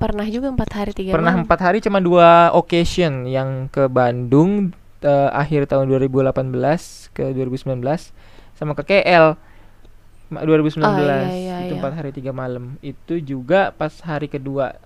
Pernah 0.00 0.24
juga 0.26 0.48
empat 0.48 0.70
hari 0.72 0.92
tiga 0.92 1.12
Pernah 1.12 1.36
malam. 1.36 1.44
empat 1.44 1.60
hari 1.60 1.78
cuma 1.78 2.00
dua 2.00 2.48
occasion. 2.52 3.28
Yang 3.28 3.68
ke 3.70 3.84
Bandung 3.86 4.72
eh, 5.00 5.30
akhir 5.32 5.68
tahun 5.68 5.86
2018 5.86 6.32
ke 7.12 7.24
2019 7.30 7.76
sama 8.52 8.72
ke 8.72 8.82
KL 8.82 9.36
Ma- 10.30 10.46
2019 10.46 10.78
Oh, 10.80 10.94
iya, 10.94 11.26
iya, 11.26 11.56
itu 11.60 11.74
iya. 11.74 11.78
empat 11.78 11.92
hari 11.92 12.10
tiga 12.10 12.30
malam. 12.32 12.78
Itu 12.80 13.18
juga 13.20 13.70
pas 13.70 13.92
hari 14.00 14.26
kedua 14.26 14.78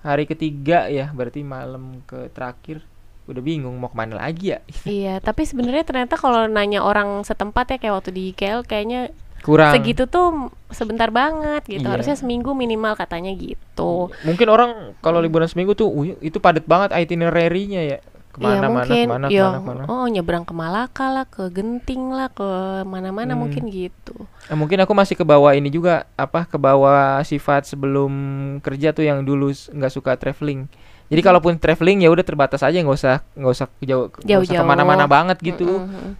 hari 0.00 0.24
ketiga 0.24 0.86
ya 0.86 1.08
berarti 1.10 1.40
malam 1.40 2.04
ke 2.04 2.28
terakhir. 2.30 2.84
Udah 3.22 3.38
bingung 3.38 3.78
mau 3.78 3.86
ke 3.86 3.96
mana 3.96 4.18
lagi 4.18 4.52
ya. 4.52 4.60
Iya 4.82 5.18
tapi 5.18 5.42
sebenarnya 5.42 5.82
ternyata 5.82 6.14
kalau 6.14 6.44
nanya 6.44 6.82
orang 6.82 7.22
setempat 7.22 7.72
ya 7.72 7.76
kayak 7.78 7.94
waktu 7.96 8.10
di 8.10 8.24
KL 8.32 8.62
kayaknya 8.62 9.14
kurang 9.42 9.74
segitu 9.74 10.06
tuh 10.06 10.48
sebentar 10.68 11.10
banget 11.10 11.66
gitu 11.68 11.82
Iya. 11.82 11.92
harusnya 11.92 12.14
seminggu 12.14 12.50
minimal 12.52 12.94
katanya 12.94 13.30
gitu 13.30 14.08
mungkin 14.22 14.46
orang 14.46 14.70
kalau 14.98 15.18
liburan 15.18 15.44
seminggu 15.44 15.74
tuh 15.74 15.90
"Wih, 15.90 16.14
itu 16.20 16.38
padat 16.38 16.62
banget 16.62 16.94
itinerary-nya 16.96 17.82
ya 17.84 17.98
ke 18.28 18.38
mana 18.38 18.48
Iya, 18.48 18.56
mana 18.56 18.70
mungkin 18.72 18.96
ke 18.96 19.12
mana 19.12 19.26
ya, 19.28 19.28
ke 19.28 19.44
mana 19.44 19.58
ke 19.58 19.68
mana 19.68 19.82
oh 19.92 20.06
nyebrang 20.06 20.44
ke 20.44 20.54
Malaka 20.54 21.06
lah 21.06 21.26
ke 21.26 21.42
Genting 21.48 22.08
lah 22.08 22.30
ke 22.30 22.48
mana-mana 22.82 23.34
Hmm. 23.34 23.44
mungkin 23.44 23.66
gitu 23.66 24.16
Eh, 24.42 24.54
mungkin 24.54 24.80
aku 24.80 24.92
masih 24.92 25.14
ke 25.14 25.22
bawah 25.22 25.52
ini 25.52 25.68
juga 25.68 26.08
apa 26.14 26.44
ke 26.44 26.56
bawah 26.56 27.20
sifat 27.22 27.66
sebelum 27.66 28.10
kerja 28.58 28.90
tuh 28.90 29.02
yang 29.02 29.20
dulu 29.20 29.52
nggak 29.52 29.92
suka 29.92 30.16
traveling. 30.16 30.64
Jadi 31.06 31.20
Hmm. 31.20 31.28
kalaupun 31.28 31.52
traveling 31.56 32.00
ya 32.00 32.08
udah 32.08 32.22
terbatas 32.22 32.62
aja 32.62 32.74
nggak 32.74 32.96
usah 32.96 33.20
nggak 33.34 33.52
usah 33.52 33.66
jauh 33.80 34.08
usah 34.08 34.24
Jauh-jauh. 34.24 34.56
ke 34.56 34.64
mana-mana 34.64 35.04
banget 35.04 35.36
gitu. 35.38 35.68
Mm-mm, 35.68 35.92
mm-mm. 35.92 36.12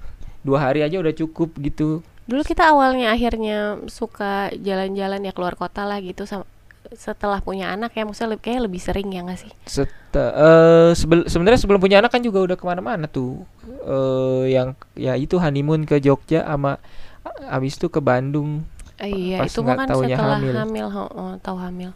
Dua 0.42 0.58
hari 0.60 0.84
aja 0.84 1.00
udah 1.00 1.14
cukup 1.16 1.56
gitu. 1.56 2.04
Dulu 2.26 2.42
kita 2.46 2.70
awalnya 2.70 3.10
akhirnya 3.10 3.82
suka 3.90 4.54
jalan-jalan 4.54 5.26
ya 5.26 5.32
keluar 5.34 5.58
kota 5.58 5.82
lah 5.82 5.98
gitu 5.98 6.22
sama 6.24 6.46
setelah 6.92 7.40
punya 7.40 7.72
anak 7.72 7.96
ya 7.96 8.04
maksudnya 8.04 8.36
lebih 8.36 8.44
kayak 8.52 8.60
lebih 8.68 8.80
sering 8.82 9.08
ya 9.10 9.24
nggak 9.24 9.40
sih 9.40 9.52
Set, 9.64 9.88
eh, 10.12 10.92
sebel- 10.92 11.24
sebenarnya 11.24 11.56
sebelum 11.56 11.80
punya 11.80 12.04
anak 12.04 12.12
kan 12.12 12.20
juga 12.20 12.44
udah 12.44 12.56
ke 12.58 12.64
mana-mana 12.68 13.08
tuh. 13.08 13.48
eh 13.64 14.52
yang 14.52 14.76
ya 14.92 15.16
itu 15.16 15.40
honeymoon 15.40 15.88
ke 15.88 15.98
Jogja 15.98 16.44
sama 16.44 16.76
a- 17.24 17.58
abis 17.58 17.78
itu 17.80 17.88
ke 17.88 17.98
Bandung. 18.02 18.62
Eh, 19.00 19.08
iya 19.08 19.36
Pas 19.40 19.48
itu 19.50 19.62
kan 19.64 19.78
setelah 19.82 20.38
hamil. 20.38 20.54
hamil, 20.54 20.86
oh, 20.92 21.08
oh, 21.10 21.32
tahu 21.40 21.58
hamil 21.58 21.90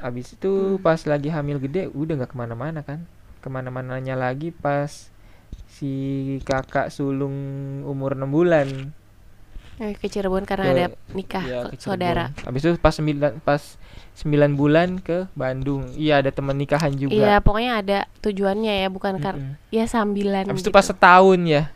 Abis 0.00 0.34
itu 0.34 0.50
Hmm. 0.50 0.80
pas 0.80 0.98
lagi 1.04 1.28
hamil 1.28 1.60
gede 1.60 1.86
udah 1.92 2.14
nggak 2.18 2.30
ke 2.32 2.38
mana-mana 2.38 2.80
kan. 2.80 3.04
Ke 3.38 3.48
mana-mananya 3.52 4.16
lagi 4.16 4.50
pas 4.50 5.12
si 5.68 5.92
kakak 6.44 6.88
sulung 6.88 7.34
umur 7.84 8.16
6 8.16 8.30
bulan. 8.30 8.68
Eh, 9.74 9.92
ke 9.92 10.06
Cirebon 10.06 10.42
karena 10.42 10.64
Ke- 10.64 10.72
ada 10.72 10.86
nikah 11.10 11.42
Iya, 11.42 11.60
ke- 11.66 11.78
saudara 11.78 12.30
Habis 12.40 12.62
itu 12.62 12.78
pas 12.78 12.94
9 12.94 13.18
pas 13.40 13.62
9 14.14 14.54
bulan 14.54 14.88
ke 14.96 15.26
Bandung. 15.34 15.90
Iya, 15.92 16.22
ada 16.22 16.30
teman 16.30 16.54
nikahan 16.54 16.94
juga. 16.94 17.10
iya 17.10 17.38
pokoknya 17.38 17.72
ada 17.76 17.98
tujuannya 18.20 18.74
ya 18.76 18.88
bukan 18.88 19.18
karena 19.18 19.58
Mm-mm. 19.58 19.70
ya 19.70 19.84
sambilan 19.84 20.46
Habis 20.46 20.62
itu 20.62 20.70
gitu. 20.70 20.74
pas 20.74 20.86
setahun 20.86 21.40
ya 21.42 21.74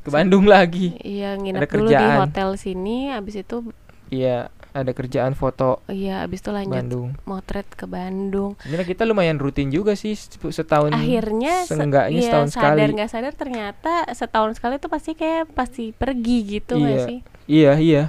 ke 0.00 0.08
Bandung 0.08 0.44
lagi. 0.44 0.96
iya 0.98 1.36
nginep 1.36 1.68
dulu 1.68 1.90
di 1.90 2.06
hotel 2.16 2.48
sini 2.56 3.12
habis 3.12 3.36
itu 3.36 3.60
Iya, 4.08 4.48
ada 4.80 4.92
kerjaan 4.92 5.32
foto 5.32 5.82
iya 5.86 6.22
habis 6.22 6.38
itu 6.38 6.48
lanjut 6.48 6.74
Bandung. 6.74 7.08
motret 7.22 7.68
ke 7.68 7.84
Bandung 7.84 8.54
Sebenarnya 8.58 8.88
kita 8.88 9.02
lumayan 9.02 9.36
rutin 9.36 9.68
juga 9.68 9.92
sih 9.92 10.12
se- 10.12 10.28
setahun. 10.48 10.90
akhirnya 10.90 11.62
se- 11.62 11.74
seenggaknya 11.74 12.14
iya, 12.14 12.26
setahun 12.28 12.48
sadar 12.50 12.74
sekali. 12.78 12.94
nggak 12.94 13.10
sadar 13.10 13.32
ternyata 13.32 13.92
setahun 14.10 14.50
sekali 14.54 14.74
tuh 14.76 14.88
pasti 14.88 15.12
kayak 15.12 15.50
pasti 15.50 15.90
pergi 15.90 16.38
gitu 16.56 16.76
Iya. 16.76 16.98
sih 17.02 17.18
Iya, 17.44 17.72
iya. 17.76 18.04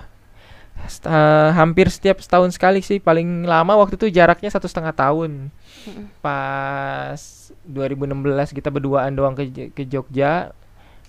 Eh, 0.79 1.49
hampir 1.53 1.87
setiap 1.87 2.17
setahun 2.17 2.51
sekali 2.51 2.79
sih. 2.79 2.97
Paling 2.97 3.43
lama 3.43 3.75
waktu 3.75 3.95
itu 3.95 4.07
jaraknya 4.09 4.47
satu 4.47 4.63
setengah 4.63 4.91
tahun. 4.91 5.51
Mm-mm. 5.85 6.07
Pas 6.19 7.19
2016 7.63 8.15
kita 8.53 8.67
berduaan 8.69 9.11
doang 9.11 9.31
ke 9.33 9.43
ke 9.69 9.83
Jogja. 9.83 10.55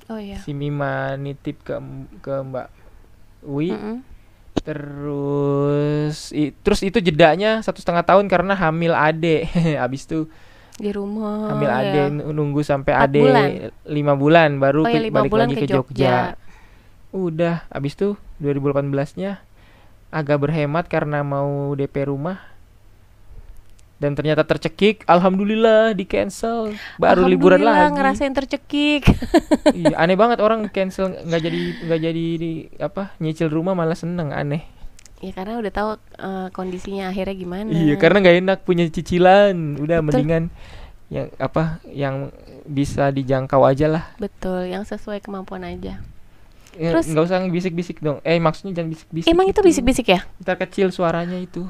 oh 0.06 0.18
iya 0.18 0.38
Si 0.38 0.50
Mima 0.52 1.14
nitip 1.14 1.62
ke 1.62 1.78
ke 2.18 2.34
Mbak 2.40 2.66
Wi. 3.46 3.70
Mm-mm. 3.70 3.96
Terus 4.60 6.30
i- 6.32 6.54
terus 6.62 6.80
itu 6.80 6.98
jedanya 6.98 7.60
satu 7.60 7.78
setengah 7.78 8.04
tahun 8.04 8.26
karena 8.26 8.54
hamil 8.54 8.92
ade. 8.92 9.46
Abis 9.84 10.04
itu 10.06 10.26
di 10.80 10.88
rumah 10.96 11.52
hamil 11.52 11.68
ya. 11.68 11.76
ade 11.84 12.00
n- 12.08 12.32
nunggu 12.32 12.64
sampai 12.64 12.96
ade 12.96 13.20
bulan. 13.20 13.48
lima 13.84 14.14
bulan 14.16 14.50
baru 14.56 14.82
oh 14.84 14.88
ya 14.88 14.96
lima 14.96 15.20
balik 15.20 15.30
bulan 15.30 15.46
lagi 15.48 15.54
ke 15.54 15.60
ke 15.60 15.68
Jogja. 15.68 15.76
Jogja 15.76 16.16
Udah, 17.10 17.66
abis 17.68 17.98
itu 17.98 18.14
2018-nya 18.38 19.42
agak 20.10 20.46
berhemat 20.46 20.86
karena 20.86 21.26
mau 21.26 21.74
DP 21.74 22.06
rumah. 22.06 22.38
Dan 24.00 24.16
ternyata 24.16 24.40
tercekik, 24.42 25.04
alhamdulillah 25.04 25.92
di 25.92 26.02
cancel. 26.02 26.72
Baru 26.96 27.28
liburan 27.28 27.60
Alhamdulillah 27.60 27.84
lagi. 27.84 27.94
ngerasain 27.94 28.32
tercekik 28.32 29.02
Iya, 29.70 29.92
aneh 30.02 30.16
banget 30.16 30.40
orang 30.40 30.64
cancel 30.66 31.12
nggak 31.12 31.40
jadi 31.42 31.60
nggak 31.84 32.00
jadi 32.00 32.24
di 32.34 32.50
apa 32.76 33.12
nyicil 33.18 33.46
rumah 33.46 33.72
malah 33.72 33.92
seneng 33.92 34.32
aneh. 34.32 34.64
ya 35.20 35.30
karena 35.30 35.60
udah 35.60 35.68
tahu 35.68 35.90
eh, 36.16 36.48
kondisinya 36.50 37.12
akhirnya 37.12 37.36
gimana 37.36 37.68
Iya, 37.68 37.94
karena 37.94 38.16
nggak 38.18 38.36
enak 38.40 38.58
punya 38.64 38.88
cicilan. 38.88 39.76
Udah 39.76 40.00
Betul. 40.00 40.06
mendingan 40.16 40.44
yang 41.06 41.28
apa 41.36 41.84
yang 41.86 42.32
bisa 42.64 43.10
dijangkau 43.10 43.60
aja 43.62 43.84
lah. 43.84 44.04
betul 44.16 44.64
yang 44.64 44.80
sesuai 44.82 45.20
kemampuan 45.20 45.60
aja 45.62 46.00
Ya, 46.70 46.94
Terus- 46.94 47.10
nggak 47.10 47.24
usah 47.26 47.42
bisik-bisik 47.44 47.98
dong. 47.98 48.22
Eh 48.22 48.38
maksudnya 48.38 48.72
jangan 48.72 48.94
bisik-bisik. 48.94 49.26
emang 49.26 49.44
itu 49.44 49.58
gitu. 49.58 49.66
bisik-bisik 49.66 50.06
ya 50.08 50.22
Ntar 50.38 50.54
kecil 50.56 50.88
suaranya 50.88 51.34
itu. 51.36 51.66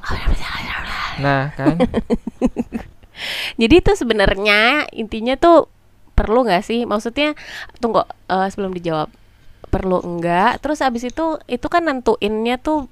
Nah 1.20 1.52
kan. 1.54 1.76
jadi 3.60 3.74
itu 3.78 3.92
sebenarnya 3.92 4.88
intinya 4.90 5.36
tuh 5.36 5.68
perlu 6.16 6.44
nggak 6.44 6.64
sih 6.64 6.84
maksudnya 6.84 7.36
tunggu 7.80 8.04
eh, 8.28 8.48
sebelum 8.48 8.72
dijawab 8.72 9.08
perlu 9.68 10.00
enggak 10.02 10.60
terus 10.60 10.80
abis 10.80 11.08
itu 11.08 11.38
itu 11.46 11.66
kan 11.68 11.84
nentuinnya 11.84 12.56
tuh 12.56 12.88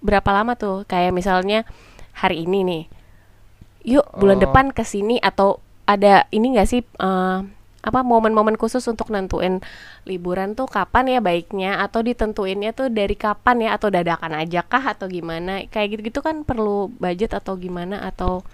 berapa 0.00 0.30
lama 0.32 0.56
tuh 0.56 0.84
kayak 0.84 1.12
misalnya 1.12 1.64
hari 2.12 2.44
ini 2.44 2.60
nih 2.64 2.82
yuk 3.84 4.06
bulan 4.16 4.36
Oh. 4.40 4.42
depan 4.44 4.66
ke 4.70 4.84
sini 4.84 5.16
atau 5.18 5.60
ada 5.84 6.24
ini 6.30 6.56
nggak 6.56 6.68
sih 6.68 6.80
eh, 6.80 7.38
apa 7.80 8.00
momen-momen 8.00 8.54
khusus 8.54 8.84
untuk 8.84 9.08
nentuin 9.08 9.64
liburan 10.04 10.52
tuh 10.52 10.64
kapan 10.64 11.08
ya 11.08 11.20
baiknya 11.20 11.80
atau 11.80 12.00
ditentuinnya 12.00 12.70
tuh 12.70 12.88
dari 12.88 13.14
kapan 13.14 13.64
ya 13.64 13.70
atau 13.74 13.88
dadakan 13.88 14.36
aja 14.36 14.60
kah 14.60 14.84
atau 14.86 15.06
gimana 15.06 15.64
kayak 15.66 15.96
gitu-gitu 15.96 16.20
kan 16.20 16.44
perlu 16.44 16.92
budget 16.92 17.32
atau 17.32 17.56
gimana 17.56 18.04
atau 18.04 18.44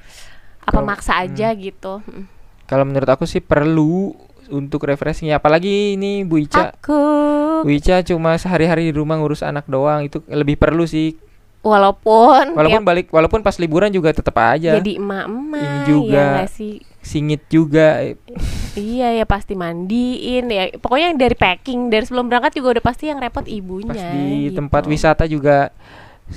apa 0.62 0.70
Kalau- 0.72 0.86
maksa 0.86 1.12
hmm. 1.16 1.22
aja 1.24 1.48
gitu 1.52 1.92
Mm. 2.02 2.24
Kalau 2.66 2.82
menurut 2.82 3.06
aku 3.06 3.24
sih 3.24 3.38
perlu 3.38 4.10
untuk 4.48 4.82
refreshing 4.84 5.30
ya. 5.30 5.38
Apalagi 5.38 5.94
ini 5.94 6.26
Bu 6.26 6.38
Ica. 6.40 6.74
aku 6.74 6.98
Bu 7.62 7.70
Ica 7.70 8.02
cuma 8.02 8.34
sehari-hari 8.34 8.86
di 8.86 8.92
rumah 8.92 9.14
ngurus 9.16 9.42
anak 9.42 9.66
doang 9.66 10.02
itu 10.02 10.18
lebih 10.26 10.54
perlu 10.56 10.82
sih. 10.82 11.14
walaupun 11.62 12.54
Walaupun 12.54 12.78
tiap 12.78 12.82
balik 12.84 13.06
walaupun 13.08 13.42
pas 13.42 13.54
liburan 13.56 13.90
juga 13.90 14.10
tetap 14.10 14.34
aja. 14.36 14.78
jadi 14.78 14.98
emak-emak 14.98 15.62
Ini 15.62 15.78
juga. 15.84 16.24
ya 16.38 16.46
sih 16.46 16.78
Singit 17.06 17.46
juga. 17.46 18.02
iya 18.74 19.14
ya 19.14 19.24
pasti 19.24 19.54
mandiin 19.54 20.44
ya 20.46 20.74
pokoknya 20.74 21.06
yang 21.08 21.18
dari 21.18 21.32
packing 21.32 21.86
dari 21.86 22.02
sebelum 22.02 22.26
berangkat 22.26 22.52
juga 22.52 22.76
udah 22.76 22.84
pasti 22.84 23.06
yang 23.06 23.16
repot 23.16 23.46
ibunya 23.46 23.88
Pas 23.88 24.02
di 24.10 24.50
gitu. 24.50 24.58
tempat 24.58 24.82
wisata 24.84 25.24
juga 25.24 25.70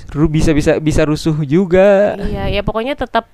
ru 0.08 0.24
bisa 0.24 0.54
bisa 0.54 0.78
bisa 0.78 1.02
rusuh 1.02 1.42
juga. 1.42 2.14
iya 2.22 2.46
ya 2.48 2.62
pokoknya 2.62 2.94
tetap 2.94 3.26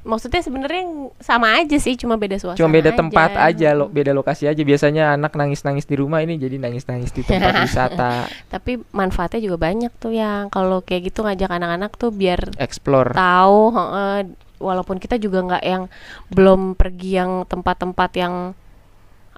maksudnya 0.00 0.40
sebenarnya 0.40 0.88
sama 1.20 1.60
aja 1.60 1.76
sih 1.76 1.92
cuma 1.92 2.16
beda 2.16 2.34
suasana 2.34 2.56
Cuma 2.56 2.72
beda 2.72 2.90
aja. 2.90 2.96
tempat 2.96 3.30
aja 3.36 3.68
lo, 3.76 3.86
beda 3.86 4.10
lokasi 4.10 4.48
aja. 4.48 4.56
Biasanya 4.58 5.12
anak 5.12 5.36
nangis-nangis 5.36 5.84
di 5.84 5.94
rumah 5.94 6.18
ini 6.18 6.34
jadi 6.34 6.56
nangis-nangis 6.56 7.12
di 7.12 7.20
tempat 7.22 7.60
wisata, 7.68 8.24
tapi 8.48 8.80
manfaatnya 8.90 9.44
juga 9.44 9.60
banyak 9.60 9.92
tuh 9.94 10.16
yang 10.16 10.48
kalau 10.48 10.80
kayak 10.80 11.12
gitu 11.12 11.20
ngajak 11.20 11.52
anak-anak 11.52 11.92
tuh 11.92 12.08
biar 12.08 12.40
explore. 12.56 13.12
tahu 13.12 13.60
heeh, 13.70 14.18
walaupun 14.58 14.98
kita 14.98 15.16
juga 15.16 15.40
nggak 15.40 15.64
yang 15.64 15.82
belum 16.28 16.74
pergi 16.74 17.10
yang 17.16 17.30
tempat-tempat 17.44 18.10
yang 18.14 18.34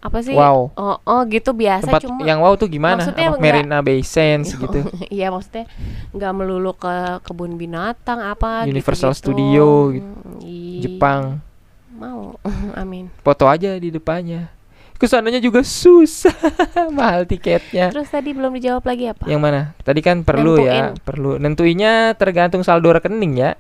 apa 0.00 0.24
sih? 0.24 0.32
Wow. 0.32 0.72
Oh, 0.74 0.96
oh 0.98 1.20
gitu 1.28 1.52
biasa 1.52 1.84
Tempat 1.84 2.02
cuma 2.02 2.24
yang 2.24 2.40
wow 2.40 2.56
tuh 2.56 2.66
gimana? 2.66 3.04
maksudnya 3.04 3.28
Apa 3.28 3.36
enggak- 3.36 3.52
Marina 3.60 3.78
Bay 3.80 4.00
Sands 4.00 4.56
gitu. 4.56 4.80
Iya 5.06 5.28
maksudnya 5.28 5.68
nggak 6.10 6.32
melulu 6.32 6.72
ke 6.72 6.94
kebun 7.20 7.54
binatang 7.54 8.16
apa 8.18 8.64
Universal. 8.64 9.12
Studio 9.12 9.92
gitu. 9.92 10.08
Hmm, 10.08 10.40
iya. 10.40 10.80
Jepang. 10.82 11.44
mau 11.90 12.32
amin 12.80 13.12
Foto 13.20 13.44
aja 13.44 13.76
di 13.76 13.92
depannya. 13.92 14.48
Ke 14.96 15.04
sananya 15.04 15.36
juga 15.36 15.60
susah, 15.60 16.32
mahal 16.96 17.24
tiketnya. 17.24 17.88
terus 17.88 18.08
tadi 18.08 18.32
belum 18.32 18.52
dijawab 18.52 18.84
lagi 18.84 19.08
apa 19.08 19.24
Yang 19.24 19.40
mana? 19.40 19.60
Tadi 19.80 20.00
kan 20.00 20.20
perlu 20.20 20.60
ya, 20.60 20.92
perlu. 20.94 21.36
Nentuinya 21.36 22.12
tergantung 22.14 22.60
saldo 22.60 22.88
rekening 22.90 23.32
ya. 23.34 23.52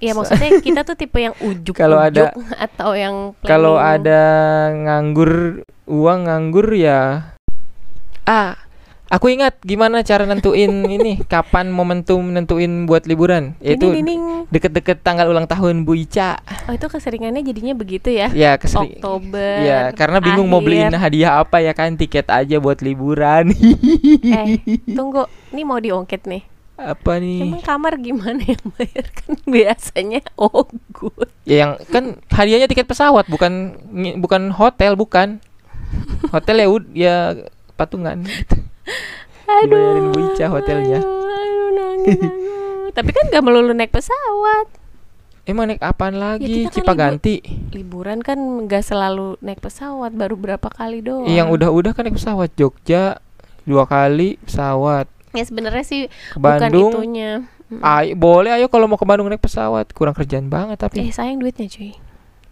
Iya 0.00 0.12
maksudnya 0.12 0.50
kita 0.58 0.80
tuh 0.82 0.96
tipe 0.96 1.18
yang 1.18 1.36
ujuk 1.38 1.72
Kalau 1.72 2.00
ada- 2.00 2.32
atau 2.58 2.90
yang 2.92 3.36
Kalau 3.42 3.76
ada 3.76 4.20
nganggur 4.70 5.60
uang 5.84 6.20
nganggur 6.24 6.72
ya. 6.72 7.30
Ah, 8.22 8.56
aku 9.06 9.28
ingat 9.28 9.60
gimana 9.60 10.00
cara 10.00 10.22
nentuin 10.22 10.70
ini 10.90 11.20
kapan 11.22 11.68
momentum 11.68 12.22
nentuin 12.26 12.84
buat 12.84 13.04
liburan. 13.04 13.52
Yaitu 13.58 13.92
ding. 13.92 14.48
deket-deket 14.48 15.00
tanggal 15.00 15.26
ulang 15.26 15.44
tahun 15.44 15.84
Bu 15.84 15.94
Ica. 15.94 16.40
oh 16.64 16.72
itu 16.72 16.86
keseringannya 16.86 17.38
jadinya 17.40 17.70
begitu 17.72 18.08
ya 18.08 18.30
Ya 18.30 18.56
keseri. 18.56 18.96
Oktober 18.96 19.54
Ya, 19.60 19.92
karena 19.92 20.18
bingung 20.18 20.46
mau 20.46 20.58
akhir. 20.58 20.66
beliin 20.66 20.92
hadiah 20.92 21.32
apa 21.38 21.60
ya 21.60 21.70
kan 21.70 21.94
tiket 21.94 22.26
aja 22.26 22.56
buat 22.56 22.80
liburan. 22.80 23.52
eh 24.24 24.58
tunggu 24.88 25.22
ini 25.50 25.62
mau 25.62 25.76
diongket 25.76 26.24
nih 26.24 26.42
apa 26.82 27.12
nih? 27.16 27.44
emang 27.46 27.60
kamar 27.60 27.92
gimana 27.96 28.40
yang 28.40 28.64
bayar 28.74 29.06
kan 29.18 29.36
biasanya 29.44 30.20
oh 30.34 30.64
good 30.90 31.28
Ya 31.42 31.56
yang 31.60 31.72
kan 31.86 32.04
hadiahnya 32.26 32.66
tiket 32.66 32.84
pesawat 32.84 33.26
bukan 33.26 33.76
bukan 34.16 34.48
hotel 34.50 34.94
bukan. 34.94 35.38
Hotel 36.28 36.56
ya 36.56 36.66
ya 36.94 37.16
patungan. 37.74 38.22
gitu. 38.28 38.56
Dibayarin 39.44 40.06
Bu 40.08 40.20
Ica 40.28 40.46
hotelnya. 40.46 40.98
aduh, 40.98 41.26
aduh, 41.26 41.68
nangis 41.72 42.18
tapi 42.90 43.10
kan 43.10 43.26
gak 43.28 43.40
melulu 43.40 43.70
naik 43.70 43.90
pesawat 43.90 44.66
Emang 45.42 45.66
naik 45.66 45.80
apaan 45.80 46.14
lagi? 46.14 46.46
kita 46.62 46.70
kan 46.70 46.74
Cipaganti. 46.76 47.36
liburan 47.72 48.20
kan 48.20 48.38
nggak 48.38 48.80
selalu 48.80 49.34
naik 49.40 49.58
pesawat 49.58 50.12
baru 50.12 50.34
berapa 50.34 50.68
kali 50.68 51.00
doang 51.00 51.26
Yang 51.26 51.48
udah-udah 51.56 51.90
kan 51.90 52.02
naik 52.04 52.14
pesawat 52.14 52.50
Jogja 52.54 53.18
dua 53.62 53.84
kali 53.84 54.38
pesawat 54.40 55.10
ya 55.30 55.44
sebenarnya 55.46 55.84
sih 55.86 56.10
ke 56.10 56.38
bukan 56.38 56.70
Bandung. 56.70 56.92
itunya. 56.92 57.32
Mm. 57.70 57.82
Ayo, 57.86 58.12
boleh 58.18 58.50
ayo 58.50 58.66
kalau 58.66 58.90
mau 58.90 58.98
ke 58.98 59.06
Bandung 59.06 59.30
naik 59.30 59.42
pesawat. 59.42 59.94
Kurang 59.94 60.14
kerjaan 60.14 60.50
banget 60.50 60.78
eh 60.78 60.82
tapi 60.82 60.96
sayang 61.14 61.38
duitnya 61.38 61.70
cuy. 61.70 61.94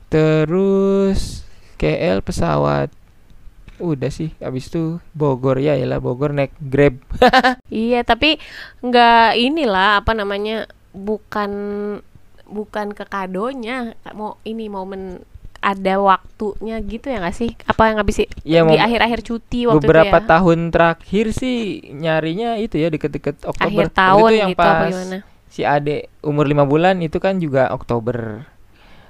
Terus 0.08 1.42
KL 1.76 2.22
pesawat. 2.22 2.94
Udah 3.78 4.10
sih 4.10 4.34
abis 4.42 4.70
itu 4.70 4.98
Bogor. 5.14 5.58
Ya 5.58 5.78
lah 5.86 5.98
Bogor 6.02 6.34
naik 6.34 6.54
Grab. 6.58 6.98
Iya, 7.68 8.00
tapi 8.02 8.40
nggak 8.80 9.36
inilah 9.36 10.02
apa 10.02 10.16
namanya 10.16 10.66
bukan 10.96 11.50
bukan 12.48 12.96
ke 12.96 13.04
kadonya. 13.06 13.94
Mau 14.16 14.40
ini 14.42 14.66
momen 14.66 15.22
ada 15.58 15.94
waktunya 15.98 16.78
gitu 16.86 17.10
ya 17.10 17.18
nggak 17.18 17.36
sih? 17.36 17.50
Apa 17.66 17.90
yang 17.90 17.98
habis 17.98 18.22
ya 18.46 18.62
di 18.62 18.78
akhir-akhir 18.78 19.20
cuti 19.26 19.66
waktu 19.66 19.82
beberapa 19.82 20.18
itu 20.18 20.24
ya? 20.24 20.30
tahun 20.38 20.58
terakhir 20.70 21.26
sih 21.34 21.58
nyarinya 21.92 22.58
itu 22.62 22.78
ya 22.78 22.88
deket-deket 22.88 23.42
Oktober 23.42 23.66
akhir 23.66 23.86
Waktu 23.90 23.98
tahun 23.98 24.30
itu 24.30 24.38
yang 24.38 24.50
gitu 24.54 24.62
apa 24.62 24.70
pas 24.70 24.90
gimana? 24.94 25.18
si 25.48 25.60
Ade 25.66 25.96
umur 26.22 26.44
lima 26.46 26.62
bulan 26.62 27.02
itu 27.02 27.18
kan 27.18 27.42
juga 27.42 27.72
Oktober 27.74 28.46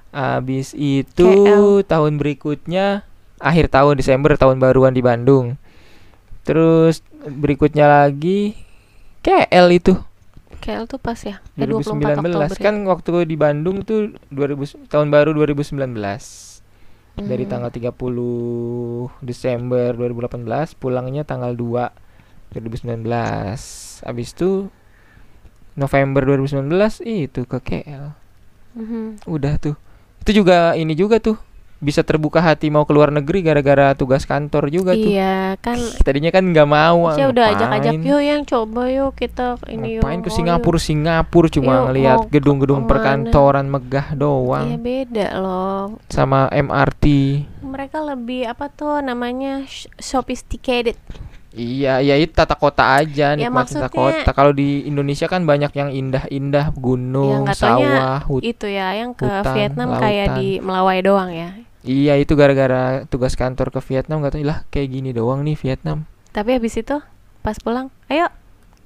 Abis 0.09 0.73
itu 0.73 1.29
KL. 1.45 1.85
tahun 1.85 2.17
berikutnya 2.17 3.05
akhir 3.39 3.69
tahun 3.69 4.01
Desember 4.01 4.35
tahun 4.41 4.57
baruan 4.57 4.97
di 4.97 5.05
Bandung. 5.05 5.61
Terus 6.49 7.05
berikutnya 7.29 7.85
lagi 7.85 8.57
KL 9.21 9.69
itu 9.69 10.01
KL 10.59 10.85
tuh 10.87 11.01
pas 11.01 11.19
ya? 11.19 11.41
Eh, 11.57 11.67
24 11.67 12.19
2019 12.19 12.19
Oktober 12.19 12.59
kan 12.59 12.75
waktu 12.87 13.13
di 13.25 13.37
Bandung 13.39 13.83
tuh 13.83 14.15
2000 14.31 14.89
tahun 14.91 15.09
baru 15.09 15.33
2019. 15.35 16.63
Dari 17.19 17.45
Hmm. 17.45 17.51
tanggal 17.51 17.71
30 17.75 19.11
Desember 19.27 19.91
2018 19.95 20.79
pulangnya 20.79 21.27
tanggal 21.27 21.51
2 21.55 21.91
2019. 22.55 24.03
Abis 24.07 24.35
itu 24.35 24.71
November 25.75 26.23
2019 26.27 27.03
itu 27.03 27.43
ke 27.47 27.59
KL. 27.59 28.15
Mhm. 28.79 29.27
Udah 29.27 29.59
tuh. 29.59 29.75
Itu 30.23 30.43
juga 30.45 30.75
ini 30.75 30.95
juga 30.95 31.19
tuh 31.19 31.39
bisa 31.79 32.03
terbuka 32.03 32.39
hati 32.39 32.69
mau 32.69 32.83
keluar 32.83 33.09
negeri 33.09 33.39
gara-gara 33.41 33.95
tugas 33.95 34.23
kantor 34.23 34.67
juga 34.67 34.93
tuh. 34.93 35.09
Iya, 35.09 35.55
kan 35.59 35.79
Tadinya 36.03 36.29
kan 36.29 36.43
nggak 36.45 36.67
mau. 36.67 37.15
saya 37.15 37.31
udah 37.31 37.55
ajak-ajak 37.55 37.93
yuk 38.01 38.19
yang 38.21 38.43
coba 38.43 38.83
yuk 38.89 39.15
kita 39.15 39.55
ini 39.67 39.97
yuk. 39.97 40.03
Ngapain 40.03 40.21
ke 40.21 40.31
Singapura? 40.31 40.79
Singapura 40.79 41.49
cuma 41.49 41.73
Yuk, 41.73 41.85
ngelihat 41.87 42.19
mau 42.19 42.27
gedung-gedung 42.29 42.83
perkantoran 42.85 43.67
megah 43.67 44.07
yuk. 44.09 44.17
Iya 44.17 44.19
doang 44.19 44.67
beda 44.77 45.27
loh. 45.39 45.83
sama 46.09 46.51
MRT. 46.51 47.05
Mereka 47.63 47.99
lebih 48.05 48.47
apa 48.47 48.67
tuh 48.69 48.99
namanya 48.99 49.63
sophisticated. 49.99 50.99
Iya, 51.49 51.99
ya 51.99 52.15
itu 52.15 52.31
tata 52.31 52.55
kota 52.55 52.87
aja, 52.95 53.33
Ya, 53.33 53.49
nikmatin 53.49 53.81
tata 53.81 53.91
maksudnya- 53.91 54.23
kota. 54.23 54.31
Kalau 54.31 54.53
di 54.53 54.85
Indonesia 54.85 55.27
kan 55.27 55.43
banyak 55.43 55.73
yang 55.73 55.91
indah-indah, 55.91 56.71
gunung, 56.73 57.51
taunya 57.51 57.57
sawah, 57.57 58.19
hut- 58.23 58.45
itu 58.45 58.67
ya 58.69 58.95
yang 58.95 59.11
ke 59.11 59.27
hutan, 59.27 59.55
Vietnam 59.55 59.89
kayak 59.97 60.39
di 60.39 60.61
Melawai 60.61 60.99
doang 61.01 61.31
ya. 61.31 61.51
Iya, 61.87 62.19
itu 62.19 62.35
gara-gara 62.35 63.07
tugas 63.07 63.39
kantor 63.39 63.71
ke 63.71 63.81
Vietnam 63.87 64.25
tahu 64.27 64.43
lah 64.43 64.67
kayak 64.75 64.89
gini 64.91 65.11
doang 65.15 65.47
nih 65.47 65.55
Vietnam. 65.55 66.09
Tapi 66.35 66.59
habis 66.59 66.75
itu 66.75 66.99
pas 67.43 67.57
pulang, 67.63 67.89
ayo 68.11 68.27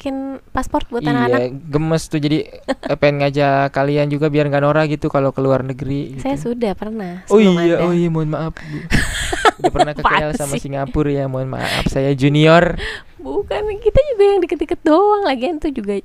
bikin 0.03 0.43
paspor 0.51 0.83
buat 0.91 1.07
iya, 1.07 1.15
anak-anak. 1.15 1.71
gemes 1.71 2.11
tuh 2.11 2.19
jadi 2.19 2.39
eh, 2.67 2.97
pengen 2.99 3.23
ngajak 3.23 3.71
kalian 3.71 4.11
juga 4.11 4.35
biar 4.35 4.51
nggak 4.51 4.65
norak 4.67 4.91
gitu 4.91 5.07
kalau 5.07 5.31
keluar 5.31 5.63
negeri. 5.63 6.19
Saya 6.19 6.35
gitu. 6.35 6.51
sudah 6.51 6.75
pernah. 6.75 7.23
Oh 7.31 7.39
iya, 7.39 7.55
Anda. 7.55 7.77
oh 7.87 7.95
iya, 7.95 8.11
mohon 8.11 8.35
maaf. 8.35 8.51
Bu. 8.59 8.79
Udah 9.63 9.71
pernah 9.71 9.93
ke 9.95 10.03
KL 10.11 10.35
sama? 10.35 10.59
Singapura 10.59 11.07
ya, 11.15 11.31
mohon 11.31 11.55
maaf. 11.55 11.87
Saya 11.87 12.11
junior. 12.19 12.75
Bukan, 13.23 13.63
kita 13.79 14.01
juga 14.11 14.25
yang 14.27 14.41
deket-deket 14.43 14.81
doang. 14.83 15.23
Lagian 15.23 15.63
tuh 15.63 15.71
juga 15.71 16.03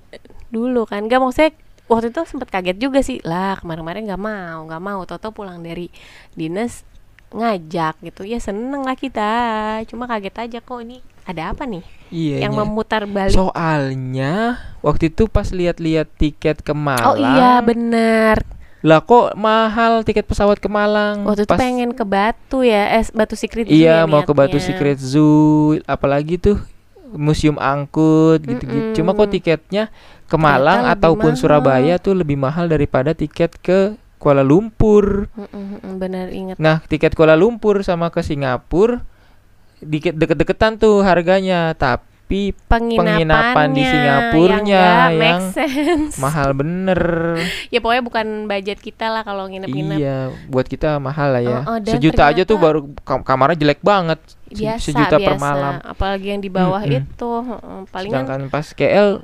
dulu 0.54 0.86
kan. 0.86 1.10
Gak 1.10 1.18
mau 1.18 1.34
saya 1.34 1.50
waktu 1.88 2.12
itu 2.12 2.22
sempat 2.24 2.48
kaget 2.48 2.78
juga 2.78 3.00
sih. 3.00 3.20
Lah 3.22 3.58
kemarin-kemarin 3.58 4.06
nggak 4.06 4.22
mau, 4.22 4.60
nggak 4.64 4.84
mau. 4.84 5.00
Toto 5.04 5.32
pulang 5.32 5.60
dari 5.60 5.88
dinas 6.32 6.84
ngajak 7.30 8.00
gitu. 8.04 8.24
Ya 8.24 8.40
seneng 8.40 8.84
lah 8.84 8.96
kita. 8.96 9.32
Cuma 9.88 10.06
kaget 10.06 10.36
aja 10.38 10.60
kok 10.60 10.80
ini 10.80 11.00
ada 11.28 11.52
apa 11.52 11.68
nih 11.68 11.84
Iya. 12.08 12.48
yang 12.48 12.56
nya. 12.56 12.60
memutar 12.64 13.04
balik. 13.04 13.36
Soalnya 13.36 14.56
waktu 14.80 15.12
itu 15.12 15.28
pas 15.28 15.52
lihat-lihat 15.52 16.08
tiket 16.16 16.64
ke 16.64 16.72
Malang. 16.72 17.04
oh 17.04 17.18
iya 17.20 17.60
bener. 17.60 18.40
Lah 18.80 19.04
kok 19.04 19.36
mahal 19.36 20.08
tiket 20.08 20.24
pesawat 20.24 20.56
ke 20.56 20.72
Malang? 20.72 21.28
Waktu 21.28 21.44
itu 21.44 21.52
Pas- 21.52 21.60
pengen 21.60 21.92
ke 21.92 22.06
Batu 22.08 22.64
ya, 22.64 22.96
eh 22.96 23.04
Batu 23.12 23.36
Secret 23.36 23.68
Zoo 23.68 23.76
Iya, 23.76 24.06
ya 24.06 24.08
mau 24.08 24.24
ke 24.24 24.32
Batu. 24.32 24.56
Secret 24.56 24.96
Zoo, 24.96 25.76
apalagi 25.84 26.40
tuh 26.40 26.62
museum 27.10 27.58
angkut 27.58 28.40
gitu-gitu. 28.40 28.96
Cuma 28.96 29.12
kok 29.12 29.28
tiketnya 29.28 29.92
ke 30.28 30.36
Malang 30.36 30.84
ataupun 30.92 31.34
mahal. 31.34 31.40
Surabaya 31.40 31.96
tuh 31.98 32.14
lebih 32.14 32.36
mahal 32.36 32.68
daripada 32.68 33.16
tiket 33.16 33.56
ke 33.64 33.96
Kuala 34.18 34.44
Lumpur. 34.44 35.30
Mm-mm, 35.34 35.80
mm, 35.80 35.94
bener 36.02 36.28
inget. 36.34 36.58
Nah, 36.60 36.84
tiket 36.84 37.16
Kuala 37.16 37.38
Lumpur 37.38 37.80
sama 37.86 38.12
ke 38.12 38.20
Singapura 38.26 39.02
dikit 39.78 40.18
deket-deketan 40.18 40.82
tuh 40.82 41.06
harganya, 41.06 41.78
tapi 41.78 42.50
penginapan 42.66 43.78
di 43.78 43.86
Singapurnya 43.86 45.14
yang, 45.14 45.22
yang 45.22 45.42
sense. 45.54 46.18
mahal 46.18 46.58
bener. 46.58 47.00
ya 47.74 47.78
pokoknya 47.78 48.04
bukan 48.04 48.28
budget 48.50 48.82
kita 48.82 49.08
lah 49.14 49.22
kalau 49.22 49.46
nginep-nginep. 49.46 49.98
Iya, 50.02 50.34
buat 50.50 50.66
kita 50.66 50.98
mahal 50.98 51.38
lah 51.38 51.44
ya. 51.46 51.60
Oh, 51.64 51.78
oh, 51.78 51.80
Sejuta 51.86 52.26
aja 52.26 52.42
tuh 52.42 52.58
baru 52.58 52.90
kam- 53.06 53.22
kamarnya 53.22 53.70
jelek 53.70 53.86
banget. 53.86 54.18
Biasa, 54.50 54.82
Sejuta 54.82 55.16
per 55.22 55.38
biasa. 55.38 55.46
malam. 55.46 55.74
Apalagi 55.86 56.28
yang 56.34 56.42
di 56.42 56.50
bawah 56.50 56.82
Mm-mm. 56.82 57.06
itu, 57.06 57.30
palingan 57.94 58.26
Sedangkan 58.26 58.42
pas 58.50 58.66
KL 58.74 59.22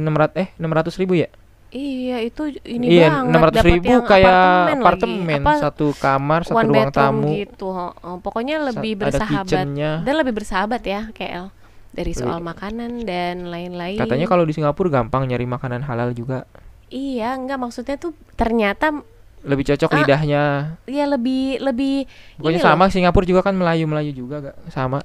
600 0.00 0.32
eh 0.36 0.48
600 0.56 1.00
ribu 1.00 1.14
ya? 1.14 1.28
iya 1.70 2.18
itu 2.18 2.50
ini 2.66 2.98
iya, 2.98 3.22
banget 3.30 3.30
600 3.30 3.54
dapet 3.54 3.70
ribu 3.70 3.94
kayak 4.02 4.42
apartemen. 4.74 5.38
Apa, 5.38 5.52
satu 5.62 5.94
kamar, 5.94 6.42
satu 6.42 6.58
one 6.58 6.66
ruang 6.66 6.90
tamu. 6.90 7.30
gitu. 7.30 7.68
heeh. 7.70 8.14
Pokoknya 8.18 8.56
lebih 8.58 8.98
bersahabat 8.98 9.70
dan 10.02 10.14
lebih 10.18 10.34
bersahabat 10.34 10.82
ya 10.82 11.06
KL 11.14 11.54
dari 11.90 12.10
soal 12.10 12.42
Lebih- 12.42 12.48
makanan 12.50 12.90
dan 13.06 13.46
lain-lain. 13.46 14.02
Katanya 14.02 14.26
kalau 14.26 14.42
di 14.42 14.50
Singapura 14.50 14.90
gampang 14.90 15.26
nyari 15.26 15.46
makanan 15.46 15.86
halal 15.86 16.10
juga. 16.10 16.42
iya 16.90 17.38
enggak 17.38 17.54
maksudnya 17.54 17.94
tuh 17.94 18.18
ternyata 18.34 19.06
Lebih 19.40 19.70
cocok 19.70 19.88
Ah, 19.88 19.98
lidahnya. 20.02 20.44
ya 20.84 21.06
lebih 21.06 21.62
lebih 21.62 22.04
Pokoknya 22.34 22.50
ini 22.50 22.60
loh. 22.60 22.66
sama 22.66 22.84
Singapura 22.90 23.24
juga 23.24 23.40
kan 23.40 23.54
Melayu-Melayu 23.54 24.12
juga 24.12 24.42
gak 24.42 24.56
sama. 24.68 25.00